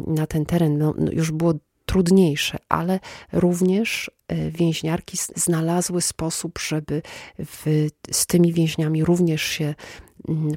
na 0.07 0.27
ten 0.27 0.47
teren 0.47 0.79
no, 0.79 0.95
no 0.99 1.13
już 1.13 1.31
było 1.33 1.55
trudniejsze, 1.87 2.59
ale 2.69 3.01
również 3.33 4.11
więźniarki 4.51 5.19
znalazły 5.37 6.03
sposób, 6.03 6.59
żeby 6.59 7.03
w, 7.39 7.87
z 8.11 8.27
tymi 8.27 8.53
więźniami 8.53 9.05
również 9.05 9.43
się 9.43 9.75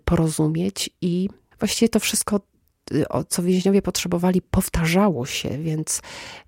porozumieć 0.06 0.90
i 1.02 1.30
właściwie 1.60 1.90
to 1.90 2.00
wszystko, 2.00 2.40
e, 2.92 3.24
co 3.30 3.44
więźniowie 3.44 3.82
potrzebowali, 3.82 4.42
powtarzało 4.42 5.26
się, 5.26 5.50
więc, 5.58 6.02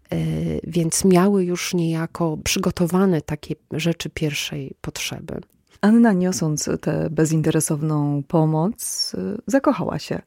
e, 0.09 0.17
więc 0.63 1.05
miały 1.05 1.45
już 1.45 1.73
niejako 1.73 2.37
przygotowane 2.43 3.21
takie 3.21 3.55
rzeczy 3.71 4.09
pierwszej 4.09 4.73
potrzeby. 4.81 5.41
Anna, 5.81 6.13
niosąc 6.13 6.69
tę 6.81 7.09
bezinteresowną 7.09 8.23
pomoc, 8.27 9.11
zakochała 9.47 9.99
się. 9.99 10.21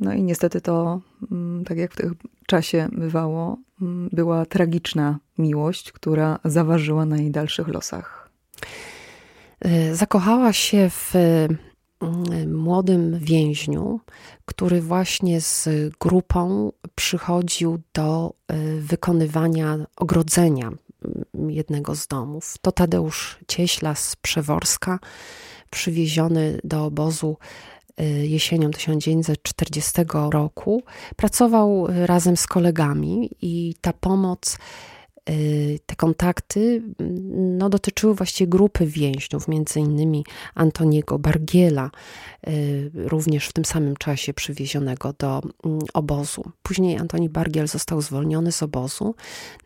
No 0.00 0.12
i 0.12 0.22
niestety 0.22 0.60
to, 0.60 1.00
mm, 1.32 1.64
tak 1.64 1.78
jak 1.78 1.92
w 1.92 1.96
tym 1.96 2.16
czasie 2.46 2.88
bywało, 2.92 3.58
mm, 3.82 4.08
była 4.12 4.46
tragiczna 4.46 5.18
miłość, 5.38 5.92
która 5.92 6.38
zaważyła 6.44 7.06
na 7.06 7.16
jej 7.16 7.30
dalszych 7.30 7.68
losach. 7.68 8.30
Zakochała 9.92 10.52
się 10.52 10.90
w 10.90 11.16
mm, 11.16 11.58
młodym 12.46 13.18
więźniu, 13.18 14.00
który 14.44 14.80
właśnie 14.80 15.40
z 15.40 15.68
grupą 16.00 16.72
przychodził 16.94 17.78
do 17.94 18.34
e, 18.48 18.56
wykonywania 18.76 19.86
ogrodzenia 19.96 20.70
jednego 21.48 21.94
z 21.94 22.06
domów. 22.06 22.54
To 22.60 22.72
Tadeusz 22.72 23.38
Cieśla 23.48 23.94
z 23.94 24.16
Przeworska, 24.16 24.98
przywieziony 25.70 26.58
do 26.64 26.84
obozu 26.84 27.36
y, 28.00 28.04
jesienią 28.26 28.70
1940 28.70 29.92
roku. 30.30 30.82
Pracował 31.16 31.86
razem 31.86 32.36
z 32.36 32.46
kolegami 32.46 33.30
i 33.42 33.74
ta 33.80 33.92
pomoc 33.92 34.56
Y, 34.56 34.95
te 35.86 35.96
kontakty 35.96 36.82
mm, 37.00 37.58
no, 37.58 37.68
dotyczyły 37.68 38.14
właściwie 38.14 38.48
grupy 38.48 38.86
więźniów, 38.86 39.48
między 39.48 39.80
innymi 39.80 40.24
Antoniego 40.54 41.18
Bargiela, 41.18 41.90
y, 42.48 42.90
również 42.94 43.48
w 43.48 43.52
tym 43.52 43.64
samym 43.64 43.96
czasie 43.96 44.34
przywiezionego 44.34 45.12
do 45.18 45.42
mm, 45.64 45.78
obozu. 45.94 46.50
Później 46.62 46.98
Antoni 46.98 47.28
Bargiel 47.28 47.68
został 47.68 48.00
zwolniony 48.00 48.52
z 48.52 48.62
obozu, 48.62 49.14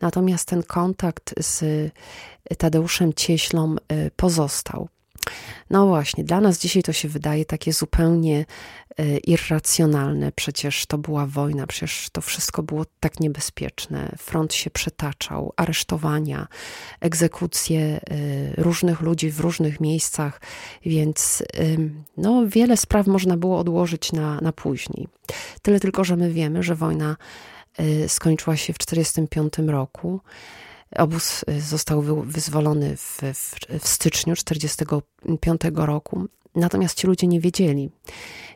natomiast 0.01 0.47
ten 0.47 0.63
kontakt 0.63 1.33
z 1.37 1.91
Tadeuszem 2.57 3.13
Cieślą 3.13 3.75
y, 3.75 4.11
pozostał. 4.15 4.87
No 5.69 5.87
właśnie, 5.87 6.23
dla 6.23 6.41
nas 6.41 6.59
dzisiaj 6.59 6.83
to 6.83 6.93
się 6.93 7.07
wydaje 7.07 7.45
takie 7.45 7.73
zupełnie 7.73 8.45
e, 8.97 9.17
irracjonalne. 9.17 10.31
Przecież 10.31 10.85
to 10.85 10.97
była 10.97 11.25
wojna, 11.25 11.67
przecież 11.67 12.09
to 12.11 12.21
wszystko 12.21 12.63
było 12.63 12.85
tak 12.99 13.19
niebezpieczne. 13.19 14.15
Front 14.17 14.53
się 14.53 14.69
przetaczał, 14.69 15.53
aresztowania, 15.57 16.47
egzekucje 16.99 17.81
e, 17.81 17.99
różnych 18.57 19.01
ludzi 19.01 19.31
w 19.31 19.39
różnych 19.39 19.79
miejscach, 19.79 20.41
więc 20.85 21.43
no, 22.17 22.47
wiele 22.47 22.77
spraw 22.77 23.07
można 23.07 23.37
było 23.37 23.59
odłożyć 23.59 24.11
na, 24.11 24.41
na 24.41 24.51
później. 24.51 25.07
Tyle 25.61 25.79
tylko, 25.79 26.03
że 26.03 26.15
my 26.15 26.31
wiemy, 26.31 26.63
że 26.63 26.75
wojna 26.75 27.17
e, 27.77 28.09
skończyła 28.09 28.57
się 28.57 28.73
w 28.73 28.77
1945 28.77 29.69
roku. 29.69 30.21
Obóz 30.97 31.45
y, 31.49 31.61
został 31.61 32.01
wyzwolony 32.23 32.97
w, 32.97 33.21
w, 33.33 33.55
w 33.79 33.87
styczniu 33.87 34.35
1945 34.35 35.61
roku, 35.75 36.25
natomiast 36.55 36.97
ci 36.97 37.07
ludzie 37.07 37.27
nie 37.27 37.39
wiedzieli, 37.39 37.89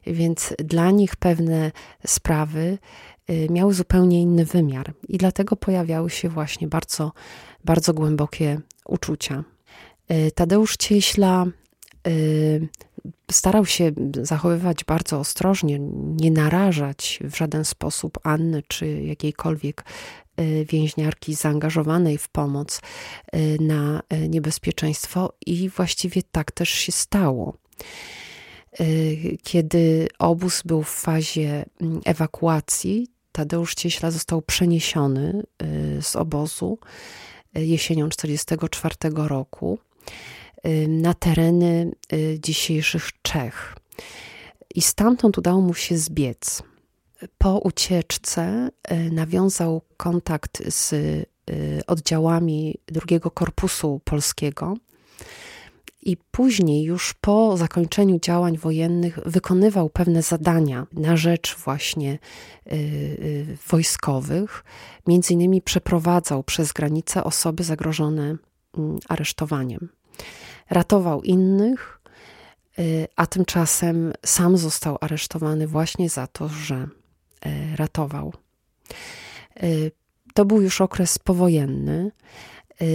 więc 0.08 0.54
dla 0.60 0.92
nich 0.92 1.16
pewne 1.16 1.72
sprawy 2.08 2.78
y, 3.30 3.48
miały 3.50 3.74
zupełnie 3.74 4.22
inny 4.22 4.46
wymiar 4.46 4.94
i 5.08 5.18
dlatego 5.18 5.56
pojawiały 5.56 6.10
się 6.10 6.30
właśnie 6.30 6.68
bardzo, 6.68 7.12
bardzo 7.64 7.94
głębokie 7.94 8.62
uczucia. 8.86 9.44
Y, 10.12 10.32
Tadeusz 10.32 10.78
Cieśla 10.78 11.46
starał 13.32 13.66
się 13.66 13.92
zachowywać 14.22 14.84
bardzo 14.84 15.20
ostrożnie, 15.20 15.80
nie 16.22 16.32
narażać 16.32 17.20
w 17.24 17.38
żaden 17.38 17.66
sposób 17.66 18.20
Anny 18.24 18.64
czy 18.68 18.88
jakiejkolwiek 18.88 19.84
więźniarki 20.66 21.36
zaangażowanej 21.36 22.18
w 22.18 22.30
pomoc 22.30 22.82
y, 23.36 23.58
na 23.60 24.02
y, 24.14 24.30
niebezpieczeństwo, 24.30 25.34
i 25.46 25.70
właściwie 25.70 26.22
tak 26.32 26.52
też 26.52 26.70
się 26.70 26.92
stało. 26.92 27.58
Kiedy 29.44 30.08
obóz 30.20 30.62
był 30.66 30.84
w 30.84 30.90
fazie 30.90 31.66
mm, 31.82 32.02
ewakuacji, 32.06 33.08
Tadeusz 33.32 33.76
Cieśla 33.76 34.12
został 34.12 34.42
przeniesiony 34.42 35.44
z 36.02 36.16
obozu 36.16 36.80
jesienią 37.54 38.10
1944 38.10 39.28
roku 39.28 39.80
na 40.88 41.14
tereny 41.14 41.92
dzisiejszych 42.40 43.10
Czech. 43.22 43.76
I 44.76 44.82
stamtąd 44.82 45.38
udało 45.38 45.62
mu 45.62 45.74
się 45.74 45.98
zbiec 45.98 46.64
po 47.38 47.58
ucieczce 47.60 48.70
y, 48.92 49.12
nawiązał 49.12 49.82
kontakt 49.98 50.64
z 50.74 50.94
y, 50.94 51.26
oddziałami 51.88 52.78
drugiego 52.88 53.32
korpusu 53.32 54.02
polskiego. 54.04 54.78
I 56.02 56.18
później, 56.32 56.84
już 56.84 57.14
po 57.14 57.58
zakończeniu 57.58 58.20
działań 58.20 58.58
wojennych, 58.58 59.20
wykonywał 59.26 59.90
pewne 59.90 60.22
zadania 60.22 60.88
na 60.94 61.18
rzecz 61.18 61.56
właśnie 61.56 62.20
y, 62.72 63.58
wojskowych. 63.68 64.64
Między 65.08 65.34
innymi 65.34 65.62
przeprowadzał 65.62 66.44
przez 66.44 66.72
granicę 66.72 67.24
osoby 67.24 67.64
zagrożone 67.64 68.24
mm, 68.78 69.00
aresztowaniem. 69.10 69.90
Ratował 70.70 71.22
innych, 71.22 72.02
a 73.16 73.28
tymczasem 73.28 74.14
sam 74.26 74.58
został 74.58 74.98
aresztowany 75.02 75.68
właśnie 75.68 76.10
za 76.10 76.28
to, 76.28 76.50
że 76.50 76.88
E, 76.88 77.05
ratował. 77.76 78.34
E, 79.56 79.68
to 80.34 80.46
był 80.46 80.62
już 80.62 80.82
okres 80.82 81.20
powojenny. 81.20 82.12
E, 82.82 82.86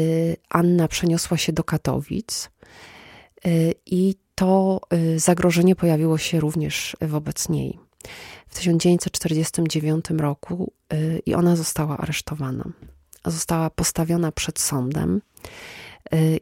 Anna 0.48 0.88
przeniosła 0.88 1.36
się 1.36 1.52
do 1.52 1.64
Katowic 1.64 2.50
i 3.86 4.14
to 4.34 4.80
zagrożenie 5.16 5.76
pojawiło 5.76 6.18
się 6.18 6.40
również 6.40 6.96
wobec 7.00 7.48
niej. 7.48 7.78
W 8.48 8.54
1949 8.54 10.04
roku 10.10 10.72
i 11.26 11.34
ona 11.34 11.56
została 11.56 11.98
aresztowana. 11.98 12.64
Została 13.24 13.70
postawiona 13.70 14.32
przed 14.32 14.58
sądem 14.58 15.20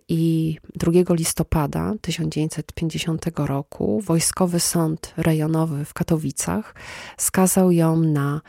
i 0.08 0.56
2 0.76 1.14
listopada 1.14 1.94
1950 2.00 3.26
roku 3.36 4.00
Wojskowy 4.00 4.60
Sąd 4.60 5.14
Rejonowy 5.16 5.84
w 5.84 5.94
Katowicach 5.94 6.74
skazał 7.16 7.70
ją 7.70 7.96
na 7.96 8.40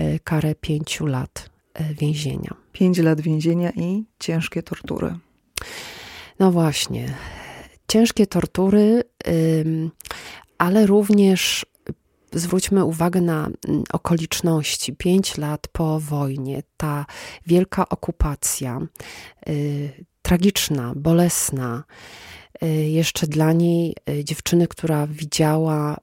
y, 0.00 0.20
karę 0.24 0.54
pięciu 0.54 1.06
lat 1.06 1.50
y, 1.80 1.94
więzienia. 1.94 2.54
Pięć 2.72 2.98
lat 2.98 3.20
więzienia 3.20 3.70
i 3.70 4.04
ciężkie 4.18 4.62
tortury. 4.62 5.18
No 6.38 6.52
właśnie. 6.52 7.14
Ciężkie 7.88 8.26
tortury, 8.26 9.02
ale 10.58 10.86
również 10.86 11.66
zwróćmy 12.32 12.84
uwagę 12.84 13.20
na 13.20 13.46
mm, 13.68 13.82
okoliczności. 13.92 14.92
Pięć 14.92 15.38
lat 15.38 15.68
po 15.72 16.00
wojnie, 16.00 16.62
ta 16.76 17.06
wielka 17.46 17.88
okupacja, 17.88 18.80
tragiczna, 20.26 20.92
bolesna. 20.96 21.84
Y, 22.62 22.66
jeszcze 22.68 23.26
dla 23.26 23.52
niej 23.52 23.94
y, 24.10 24.24
dziewczyny, 24.24 24.68
która 24.68 25.06
widziała 25.06 25.96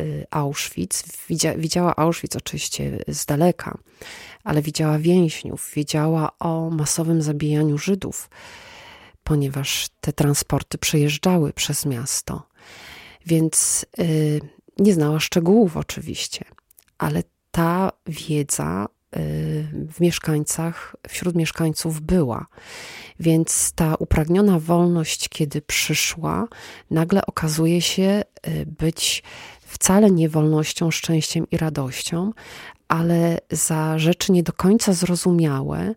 y, 0.00 0.26
Auschwitz, 0.30 1.04
widziała 1.56 1.96
Auschwitz 1.96 2.36
oczywiście 2.36 2.98
z 3.08 3.26
daleka, 3.26 3.78
ale 4.44 4.62
widziała 4.62 4.98
więźniów, 4.98 5.72
wiedziała 5.76 6.38
o 6.38 6.70
masowym 6.70 7.22
zabijaniu 7.22 7.78
Żydów, 7.78 8.30
ponieważ 9.24 9.88
te 10.00 10.12
transporty 10.12 10.78
przejeżdżały 10.78 11.52
przez 11.52 11.86
miasto. 11.86 12.42
Więc 13.26 13.86
nie 14.78 14.94
znała 14.94 15.20
szczegółów 15.20 15.76
oczywiście, 15.76 16.44
ale 16.98 17.22
ta 17.50 17.92
wiedza 18.06 18.86
w 19.88 20.00
mieszkańcach, 20.00 20.96
wśród 21.08 21.34
mieszkańców 21.34 22.00
była. 22.00 22.46
Więc 23.20 23.72
ta 23.72 23.94
upragniona 23.94 24.58
wolność, 24.58 25.28
kiedy 25.28 25.62
przyszła, 25.62 26.48
nagle 26.90 27.26
okazuje 27.26 27.80
się 27.80 28.22
y, 28.48 28.66
być 28.78 29.22
wcale 29.60 30.10
nie 30.10 30.28
wolnością, 30.28 30.90
szczęściem 30.90 31.46
i 31.50 31.56
radością, 31.56 32.32
ale 32.88 33.38
za 33.50 33.98
rzeczy 33.98 34.32
nie 34.32 34.42
do 34.42 34.52
końca 34.52 34.92
zrozumiałe, 34.92 35.94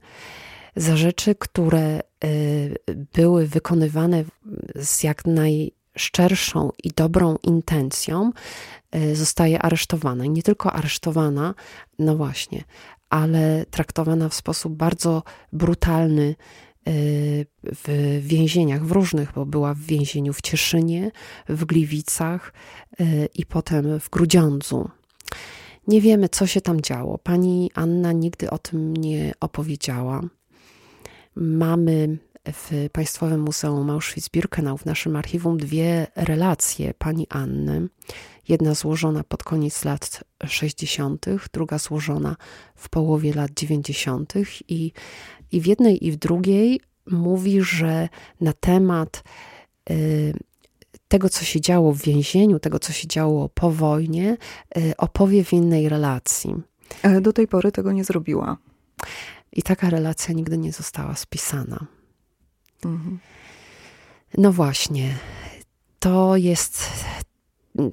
za 0.76 0.98
rzeczy, 0.98 1.36
które 1.36 2.00
y, 2.24 2.76
były 3.14 3.48
wykonywane 3.48 4.24
z 4.76 5.04
jak 5.04 5.24
najszczerszą 5.26 6.72
i 6.84 6.90
dobrą 6.90 7.36
intencją, 7.44 8.32
y, 8.96 9.16
zostaje 9.16 9.62
aresztowana. 9.62 10.26
I 10.26 10.30
nie 10.30 10.44
tylko 10.44 10.74
aresztowana, 10.74 11.54
no 12.00 12.16
właśnie, 12.16 12.64
ale 13.10 13.66
traktowana 13.72 14.30
w 14.30 14.34
sposób 14.34 14.74
bardzo 14.74 15.24
brutalny 15.54 16.36
y, 16.88 17.46
w 17.64 18.20
więzieniach, 18.22 18.86
w 18.86 18.92
różnych, 18.92 19.32
bo 19.34 19.46
była 19.46 19.74
w 19.74 19.80
więzieniu 19.80 20.34
w 20.34 20.42
Cieszynie, 20.42 21.12
w 21.50 21.66
Gliwicach 21.66 22.54
y, 23.02 23.30
i 23.36 23.46
potem 23.46 24.00
w 24.00 24.10
Grudziądzu. 24.10 24.90
Nie 25.88 26.02
wiemy, 26.02 26.30
co 26.30 26.48
się 26.48 26.62
tam 26.62 26.82
działo. 26.82 27.18
Pani 27.18 27.72
Anna 27.74 28.12
nigdy 28.12 28.50
o 28.50 28.58
tym 28.58 28.98
nie 28.98 29.32
opowiedziała. 29.40 30.22
Mamy 31.36 32.18
w 32.54 32.90
Państwowym 32.92 33.42
Muzeum 33.42 33.88
Auschwitz-Birkenau 33.88 34.78
w 34.78 34.86
naszym 34.86 35.16
archiwum 35.16 35.58
dwie 35.58 36.08
relacje 36.16 36.94
pani 36.94 37.28
Anny. 37.30 37.88
Jedna 38.50 38.74
złożona 38.74 39.24
pod 39.24 39.44
koniec 39.44 39.86
lat 39.86 40.24
60., 40.46 41.26
druga 41.54 41.78
złożona 41.78 42.36
w 42.76 42.90
połowie 42.90 43.34
lat 43.34 43.52
90. 43.52 44.34
I, 44.68 44.92
i 45.52 45.62
w 45.62 45.66
jednej 45.66 46.08
i 46.08 46.12
w 46.12 46.16
drugiej 46.16 46.82
mówi, 47.08 47.62
że 47.62 48.10
na 48.42 48.54
temat 48.54 49.24
y, 49.90 50.34
tego, 51.08 51.30
co 51.30 51.46
się 51.46 51.62
działo 51.62 51.94
w 51.94 52.02
więzieniu, 52.02 52.60
tego, 52.60 52.80
co 52.80 52.94
się 52.94 53.08
działo 53.08 53.50
po 53.50 53.72
wojnie, 53.72 54.38
y, 54.78 54.98
opowie 54.98 55.44
w 55.44 55.54
innej 55.54 55.90
relacji. 55.90 56.56
Ale 57.04 57.22
do 57.22 57.34
tej 57.34 57.48
pory 57.48 57.72
tego 57.72 57.92
nie 57.92 58.04
zrobiła. 58.04 58.58
I 59.52 59.62
taka 59.62 59.90
relacja 59.90 60.34
nigdy 60.34 60.58
nie 60.58 60.72
została 60.72 61.16
spisana. 61.16 61.88
Mhm. 62.86 63.20
No 64.38 64.52
właśnie, 64.52 65.18
to 66.00 66.38
jest. 66.38 66.90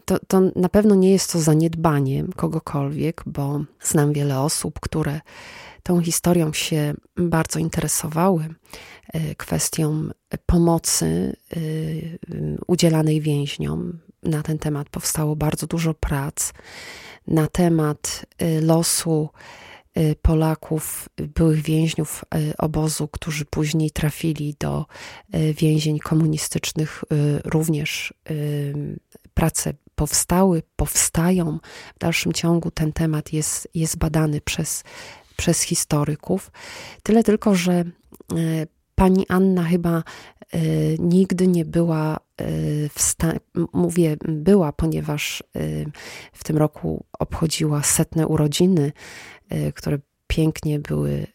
To, 0.05 0.19
to 0.27 0.41
na 0.57 0.69
pewno 0.69 0.95
nie 0.95 1.13
jest 1.13 1.33
to 1.33 1.41
zaniedbanie 1.41 2.25
kogokolwiek, 2.37 3.23
bo 3.27 3.65
znam 3.83 4.13
wiele 4.13 4.41
osób, 4.41 4.81
które 4.81 5.21
tą 5.85 6.03
historią 6.03 6.53
się 6.53 6.95
bardzo 7.17 7.59
interesowały, 7.59 8.55
e, 9.13 9.35
kwestią 9.35 10.09
pomocy 10.47 11.37
e, 11.57 11.61
udzielanej 12.67 13.21
więźniom. 13.21 13.99
Na 14.23 14.43
ten 14.43 14.59
temat 14.59 14.89
powstało 14.89 15.37
bardzo 15.37 15.67
dużo 15.67 15.95
prac. 15.95 16.53
Na 17.27 17.47
temat 17.47 18.27
e, 18.39 18.61
losu 18.61 19.29
Polaków, 20.23 21.09
byłych 21.35 21.63
więźniów 21.63 22.25
obozu, 22.59 23.09
którzy 23.09 23.45
później 23.45 23.91
trafili 23.91 24.57
do 24.61 24.87
więzień 25.55 25.99
komunistycznych, 25.99 27.05
również 27.45 28.15
prace 29.35 29.75
powstały, 29.95 30.63
powstają. 30.77 31.59
W 31.97 31.99
dalszym 31.99 32.33
ciągu 32.33 32.71
ten 32.71 32.93
temat 32.93 33.33
jest, 33.33 33.69
jest 33.75 33.97
badany 33.97 34.41
przez 34.41 34.85
przez 35.37 35.63
historyków. 35.63 36.51
Tyle 37.03 37.25
tylko, 37.25 37.55
że 37.55 37.73
e, 37.73 37.85
pani 38.95 39.27
Anna 39.29 39.65
chyba 39.65 39.97
e, 39.99 40.59
nigdy 40.99 41.47
nie 41.47 41.65
była 41.65 42.17
e, 42.17 42.45
w 42.89 43.03
stanie, 43.03 43.41
mówię 43.73 44.17
była, 44.29 44.73
ponieważ 44.73 45.43
w 46.33 46.45
tym 46.45 46.57
roku 46.57 47.05
obchodziła 47.19 47.83
setne 47.83 48.27
urodziny, 48.27 48.93
które 49.75 49.99
pięknie 50.27 50.79
były 50.79 51.27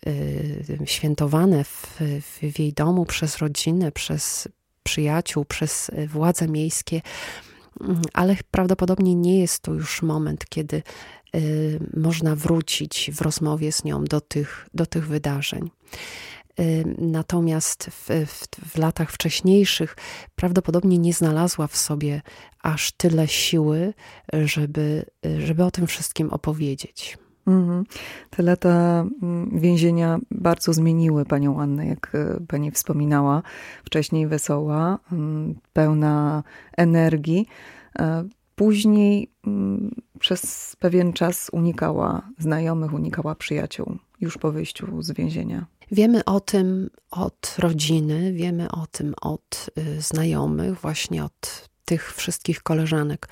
świętowane 0.85 1.63
w, 1.63 1.99
w 2.21 2.59
jej 2.59 2.73
domu 2.73 3.05
przez 3.05 3.38
rodzinę, 3.38 3.91
przez 3.91 4.47
przyjaciół, 4.83 5.45
przez 5.45 5.91
władze 6.07 6.47
miejskie, 6.47 7.01
ale 8.13 8.36
prawdopodobnie 8.51 9.15
nie 9.15 9.39
jest 9.39 9.60
to 9.60 9.73
już 9.73 10.01
moment, 10.01 10.45
kiedy 10.49 10.82
Y, 11.36 11.79
można 11.97 12.36
wrócić 12.36 13.12
w 13.13 13.21
rozmowie 13.21 13.71
z 13.71 13.84
nią 13.84 14.03
do 14.03 14.21
tych, 14.21 14.69
do 14.73 14.86
tych 14.86 15.08
wydarzeń. 15.08 15.71
Y, 16.60 16.84
natomiast 16.97 17.86
w, 17.86 18.08
w, 18.25 18.69
w, 18.71 18.77
latach 18.77 19.12
wcześniejszych 19.12 19.95
prawdopodobnie 20.36 20.97
nie 20.97 21.13
znalazła 21.13 21.67
w 21.67 21.77
sobie 21.77 22.21
aż 22.63 22.91
tyle 22.91 23.27
siły, 23.27 23.93
żeby, 24.34 25.05
żeby 25.39 25.63
o 25.63 25.71
tym 25.71 25.88
wszystkim 25.88 26.29
opowiedzieć. 26.29 27.17
Mhm. 27.49 27.83
Te 28.29 28.43
lata 28.43 29.05
mm, 29.21 29.59
więzienia 29.59 30.19
bardzo 30.31 30.73
zmieniły 30.73 31.25
panią 31.25 31.62
Annę, 31.62 31.88
jak 31.88 32.15
y, 32.15 32.45
pani 32.47 32.71
wspominała. 32.71 33.41
Wcześniej 33.85 34.27
wesoła, 34.27 34.99
mm, 35.12 35.55
pełna 35.73 36.43
energii. 36.77 37.47
Później 38.55 39.31
mm, 39.47 39.95
przez 40.19 40.75
pewien 40.79 41.13
czas 41.13 41.49
unikała 41.51 42.21
znajomych, 42.38 42.93
unikała 42.93 43.35
przyjaciół 43.35 43.97
już 44.21 44.38
po 44.38 44.51
wyjściu 44.51 45.01
z 45.01 45.12
więzienia. 45.12 45.65
Wiemy 45.91 46.25
o 46.25 46.39
tym 46.39 46.89
od 47.12 47.55
rodziny, 47.59 48.33
wiemy 48.33 48.71
o 48.71 48.88
tym 48.91 49.13
od 49.21 49.69
y, 49.77 50.01
znajomych, 50.01 50.79
właśnie 50.79 51.23
od 51.23 51.68
tych 51.89 52.13
wszystkich 52.13 52.63
koleżanek, 52.63 53.28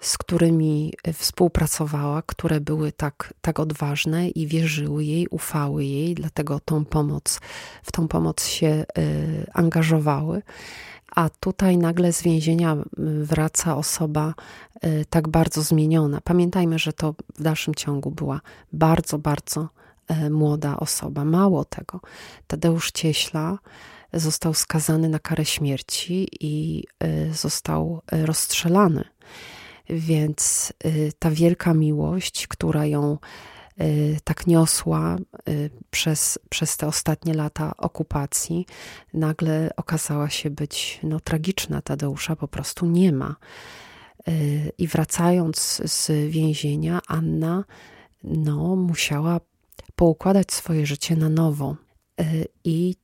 z 0.00 0.18
którymi 0.18 0.92
współpracowała, 1.12 2.22
które 2.22 2.60
były 2.60 2.92
tak, 2.92 3.34
tak 3.40 3.60
odważne 3.60 4.28
i 4.28 4.46
wierzyły 4.46 5.04
jej, 5.04 5.28
ufały 5.30 5.84
jej, 5.84 6.14
dlatego 6.14 6.60
tą 6.60 6.84
pomoc, 6.84 7.40
w 7.82 7.92
tą 7.92 8.08
pomoc 8.08 8.46
się 8.46 8.84
y, 8.98 9.46
angażowały 9.54 10.42
a 11.16 11.30
tutaj 11.40 11.78
nagle 11.78 12.12
z 12.12 12.22
więzienia 12.22 12.76
wraca 13.22 13.76
osoba 13.76 14.34
y, 14.84 15.04
tak 15.10 15.28
bardzo 15.28 15.62
zmieniona. 15.62 16.20
Pamiętajmy, 16.24 16.78
że 16.78 16.92
to 16.92 17.14
w 17.38 17.42
dalszym 17.42 17.74
ciągu 17.74 18.10
była 18.10 18.40
bardzo, 18.72 19.18
bardzo 19.18 19.68
e, 20.08 20.30
młoda 20.30 20.76
osoba. 20.76 21.24
Mało 21.24 21.64
tego, 21.64 22.00
Tadeusz 22.46 22.90
Cieśla 22.92 23.58
został 24.12 24.54
skazany 24.54 25.08
na 25.08 25.18
karę 25.18 25.44
śmierci 25.44 26.28
i 26.40 26.84
y, 27.04 27.34
został 27.34 28.02
e, 28.12 28.26
rozstrzelany. 28.26 29.04
Więc 29.88 30.72
y, 30.86 31.12
ta 31.18 31.30
wielka 31.30 31.74
miłość, 31.74 32.46
która 32.46 32.86
ją 32.86 33.18
tak 34.24 34.46
niosła 34.46 35.16
przez, 35.90 36.38
przez 36.48 36.76
te 36.76 36.86
ostatnie 36.86 37.34
lata 37.34 37.76
okupacji, 37.76 38.66
nagle 39.14 39.70
okazała 39.76 40.30
się 40.30 40.50
być 40.50 41.00
no, 41.02 41.20
tragiczna. 41.20 41.82
Tadeusza 41.82 42.36
po 42.36 42.48
prostu 42.48 42.86
nie 42.86 43.12
ma. 43.12 43.36
I 44.78 44.86
wracając 44.86 45.82
z 45.84 46.30
więzienia, 46.30 47.00
Anna 47.08 47.64
no, 48.24 48.76
musiała 48.76 49.40
poukładać 49.94 50.52
swoje 50.52 50.86
życie 50.86 51.16
na 51.16 51.28
nowo. 51.28 51.76
I 52.64 52.96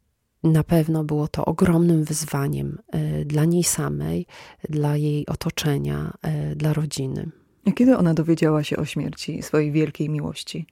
na 0.46 0.64
pewno 0.64 1.04
było 1.04 1.28
to 1.28 1.44
ogromnym 1.44 2.04
wyzwaniem 2.04 2.78
dla 3.24 3.44
niej 3.44 3.64
samej, 3.64 4.26
dla 4.68 4.96
jej 4.96 5.26
otoczenia, 5.26 6.14
dla 6.56 6.72
rodziny. 6.72 7.30
A 7.66 7.72
kiedy 7.72 7.96
ona 7.96 8.14
dowiedziała 8.14 8.64
się 8.64 8.76
o 8.76 8.84
śmierci 8.84 9.42
swojej 9.42 9.72
wielkiej 9.72 10.10
miłości? 10.10 10.66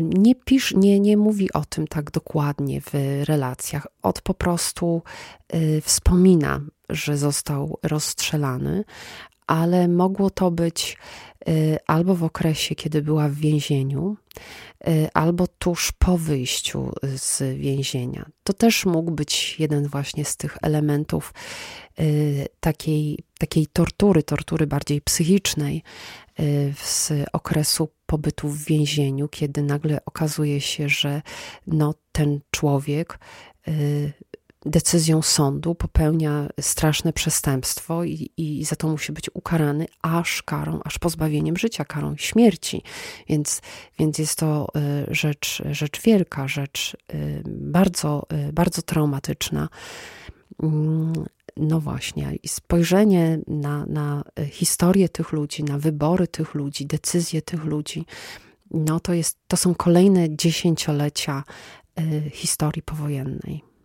Nie, 0.00 0.34
pisz, 0.34 0.74
nie, 0.74 1.00
nie 1.00 1.16
mówi 1.16 1.52
o 1.52 1.64
tym 1.64 1.86
tak 1.86 2.10
dokładnie 2.10 2.80
w 2.80 2.92
relacjach. 3.24 3.86
Od 4.02 4.20
po 4.20 4.34
prostu 4.34 5.02
y, 5.54 5.80
wspomina, 5.80 6.60
że 6.88 7.16
został 7.16 7.78
rozstrzelany, 7.82 8.84
ale 9.46 9.88
mogło 9.88 10.30
to 10.30 10.50
być 10.50 10.98
albo 11.86 12.14
w 12.14 12.24
okresie, 12.24 12.74
kiedy 12.74 13.02
była 13.02 13.28
w 13.28 13.34
więzieniu, 13.34 14.16
y, 14.88 15.08
albo 15.14 15.46
tuż 15.46 15.92
po 15.92 16.18
wyjściu 16.18 16.92
z 17.16 17.58
więzienia. 17.58 18.26
To 18.42 18.52
też 18.52 18.86
mógł 18.86 19.10
być 19.10 19.56
jeden 19.58 19.88
właśnie 19.88 20.24
z 20.24 20.36
tych 20.36 20.56
elementów 20.62 21.34
y, 22.00 22.46
takiej, 22.60 23.18
takiej 23.38 23.66
tortury, 23.66 24.22
tortury 24.22 24.66
bardziej 24.66 25.00
psychicznej 25.00 25.82
z 26.82 27.12
okresu 27.32 27.88
pobytu 28.06 28.48
w 28.48 28.64
więzieniu, 28.64 29.28
kiedy 29.28 29.62
nagle 29.62 30.04
okazuje 30.04 30.60
się, 30.60 30.88
że 30.88 31.22
no, 31.66 31.94
ten 32.12 32.40
człowiek 32.50 33.18
decyzją 34.66 35.22
sądu 35.22 35.74
popełnia 35.74 36.48
straszne 36.60 37.12
przestępstwo 37.12 38.04
i, 38.04 38.30
i 38.36 38.64
za 38.64 38.76
to 38.76 38.88
musi 38.88 39.12
być 39.12 39.30
ukarany 39.34 39.86
aż 40.02 40.42
karą, 40.42 40.80
aż 40.84 40.98
pozbawieniem 40.98 41.56
życia, 41.56 41.84
karą 41.84 42.16
śmierci. 42.16 42.82
Więc, 43.28 43.62
więc 43.98 44.18
jest 44.18 44.38
to 44.38 44.68
y, 45.10 45.14
rzecz, 45.14 45.62
rzecz 45.70 46.02
wielka, 46.02 46.48
rzecz 46.48 46.96
y, 47.14 47.42
bardzo, 47.46 48.26
y, 48.48 48.52
bardzo 48.52 48.82
traumatyczna. 48.82 49.68
Mm, 50.62 51.12
no 51.56 51.80
właśnie, 51.80 52.38
i 52.42 52.48
spojrzenie 52.48 53.38
na, 53.46 53.86
na 53.86 54.24
historię 54.50 55.08
tych 55.08 55.32
ludzi, 55.32 55.64
na 55.64 55.78
wybory 55.78 56.28
tych 56.28 56.54
ludzi, 56.54 56.86
decyzje 56.86 57.42
tych 57.42 57.64
ludzi, 57.64 58.06
no 58.70 59.00
to, 59.00 59.12
jest, 59.12 59.38
to 59.48 59.56
są 59.56 59.74
kolejne 59.74 60.36
dziesięciolecia 60.36 61.44
historii 62.32 62.82
powojennej. 62.82 63.75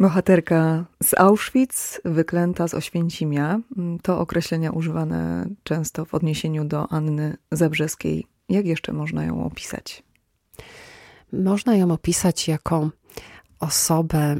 Bohaterka 0.00 0.84
z 1.02 1.14
Auschwitz, 1.14 2.00
wyklęta 2.04 2.68
z 2.68 2.74
Oświęcimia. 2.74 3.60
To 4.02 4.20
określenia 4.20 4.70
używane 4.70 5.46
często 5.62 6.04
w 6.04 6.14
odniesieniu 6.14 6.64
do 6.64 6.92
Anny 6.92 7.36
Zabrzeskiej. 7.52 8.26
Jak 8.48 8.66
jeszcze 8.66 8.92
można 8.92 9.24
ją 9.24 9.44
opisać? 9.44 10.02
Można 11.32 11.76
ją 11.76 11.90
opisać 11.90 12.48
jako 12.48 12.90
osobę 13.58 14.36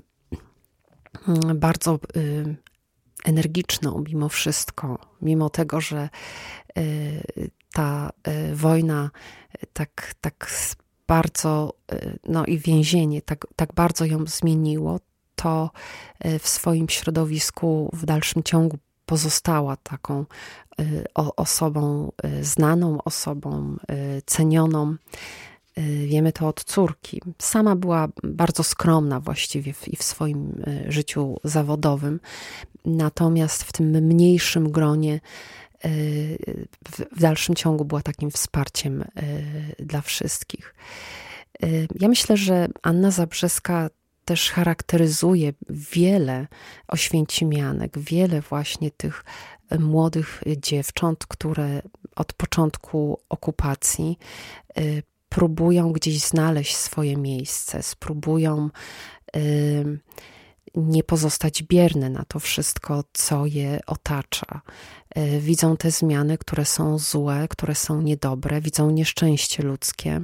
mm, 1.29 1.59
bardzo 1.59 1.99
y, 2.17 2.57
energiczną 3.25 4.05
mimo 4.09 4.29
wszystko, 4.29 4.99
mimo 5.23 5.51
tego, 5.51 5.81
że 5.81 6.09
y, 6.79 7.51
ta 7.73 8.11
y, 8.29 8.57
wojna 8.57 9.11
tak, 9.73 10.15
tak 10.21 10.51
bardzo, 11.07 11.75
no 12.29 12.47
i 12.47 12.59
więzienie 12.59 13.23
tak, 13.23 13.47
tak 13.57 13.75
bardzo 13.75 14.05
ją 14.05 14.27
zmieniło, 14.27 15.01
to 15.43 15.71
e, 16.19 16.39
w 16.39 16.49
swoim 16.49 16.89
środowisku 16.89 17.91
w 17.93 18.05
dalszym 18.05 18.43
ciągu 18.43 18.79
pozostała 19.07 19.77
taką 19.77 20.25
e, 20.81 20.85
osobą 21.15 22.13
e, 22.23 22.45
znaną, 22.45 22.99
osobą 23.05 23.77
cenioną. 24.27 24.97
Wiemy 26.07 26.33
to 26.33 26.49
od 26.49 26.65
córki. 26.65 27.23
Sama 27.39 27.77
była 27.77 28.09
bardzo 28.23 28.63
skromna 28.63 29.21
właściwie 29.21 29.73
w, 29.73 29.89
i 29.89 29.97
w 29.97 30.03
swoim 30.03 30.65
życiu 30.89 31.37
zawodowym, 31.45 32.21
natomiast 32.85 33.63
w 33.63 33.73
tym 33.73 33.91
mniejszym 33.91 34.71
gronie 34.71 35.21
w 37.13 37.21
dalszym 37.21 37.55
ciągu 37.55 37.85
była 37.85 38.03
takim 38.03 38.31
wsparciem 38.31 39.05
dla 39.79 40.01
wszystkich. 40.01 40.75
Ja 42.01 42.09
myślę, 42.09 42.37
że 42.37 42.69
Anna 42.83 43.11
Zabrzeska 43.11 43.91
też 44.25 44.51
charakteryzuje 44.51 45.53
wiele 45.71 46.47
oświęcimianek, 46.89 47.99
wiele 47.99 48.41
właśnie 48.41 48.91
tych 48.91 49.25
młodych 49.79 50.43
dziewcząt, 50.57 51.27
które 51.27 51.83
od 52.17 52.33
początku 52.33 53.21
okupacji 53.29 54.19
y, 54.79 55.03
próbują 55.29 55.93
gdzieś 55.93 56.21
znaleźć 56.21 56.77
swoje 56.77 57.17
miejsce, 57.17 57.83
spróbują 57.83 58.71
y, 59.37 59.99
nie 60.75 61.05
pozostać 61.05 61.63
bierne 61.63 62.11
na 62.11 62.25
to 62.25 62.41
wszystko, 62.41 63.05
co 63.13 63.47
je 63.47 63.81
otacza. 63.87 64.61
Widzą 65.41 65.77
te 65.77 65.91
zmiany, 65.91 66.39
które 66.39 66.65
są 66.65 66.99
złe, 66.99 67.49
które 67.49 67.75
są 67.75 68.03
niedobre, 68.03 68.61
widzą 68.61 68.91
nieszczęście 68.91 69.63
ludzkie 69.63 70.21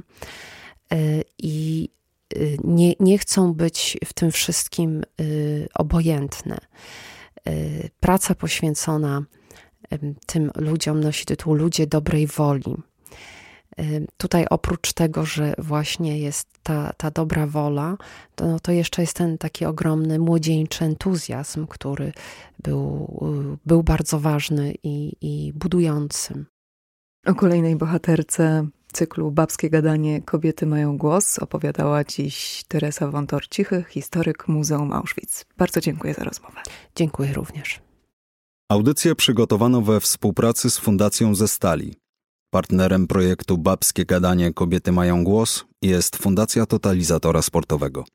nie, 2.63 2.93
nie 2.99 3.17
chcą 3.17 3.53
być 3.53 3.97
w 4.05 4.13
tym 4.13 4.31
wszystkim 4.31 5.03
obojętne. 5.73 6.57
Praca 7.99 8.35
poświęcona 8.35 9.23
tym 10.25 10.51
ludziom 10.55 10.99
nosi 10.99 11.25
tytuł 11.25 11.53
Ludzie 11.53 11.87
dobrej 11.87 12.27
woli. 12.27 12.75
Tutaj 14.17 14.45
oprócz 14.49 14.93
tego, 14.93 15.25
że 15.25 15.53
właśnie 15.57 16.19
jest 16.19 16.47
ta, 16.63 16.93
ta 16.97 17.11
dobra 17.11 17.47
wola, 17.47 17.97
to, 18.35 18.47
no 18.47 18.59
to 18.59 18.71
jeszcze 18.71 19.01
jest 19.01 19.13
ten 19.13 19.37
taki 19.37 19.65
ogromny 19.65 20.19
młodzieńczy 20.19 20.85
entuzjazm, 20.85 21.67
który 21.67 22.11
był, 22.63 23.17
był 23.65 23.83
bardzo 23.83 24.19
ważny 24.19 24.73
i, 24.83 25.13
i 25.21 25.53
budujący. 25.53 26.45
O 27.25 27.35
kolejnej 27.35 27.75
bohaterce 27.75 28.67
cyklu 28.97 29.31
Babskie 29.31 29.69
Gadanie 29.69 30.21
Kobiety 30.21 30.65
mają 30.65 30.97
głos 30.97 31.39
opowiadała 31.39 32.03
dziś 32.03 32.63
Teresa 32.67 33.07
Wątor-Cichy, 33.07 33.83
historyk 33.89 34.47
Muzeum 34.47 34.93
Auschwitz. 34.93 35.45
Bardzo 35.57 35.81
dziękuję 35.81 36.13
za 36.13 36.23
rozmowę. 36.23 36.59
Dziękuję 36.95 37.33
również. 37.33 37.79
Audycję 38.71 39.15
przygotowano 39.15 39.81
we 39.81 39.99
współpracy 39.99 40.69
z 40.69 40.77
Fundacją 40.77 41.35
ze 41.35 41.47
Stali. 41.47 41.95
Partnerem 42.49 43.07
projektu 43.07 43.57
Babskie 43.57 44.05
Gadanie 44.05 44.53
Kobiety 44.53 44.91
mają 44.91 45.23
głos 45.23 45.65
jest 45.81 46.15
Fundacja 46.15 46.65
Totalizatora 46.65 47.41
Sportowego. 47.41 48.05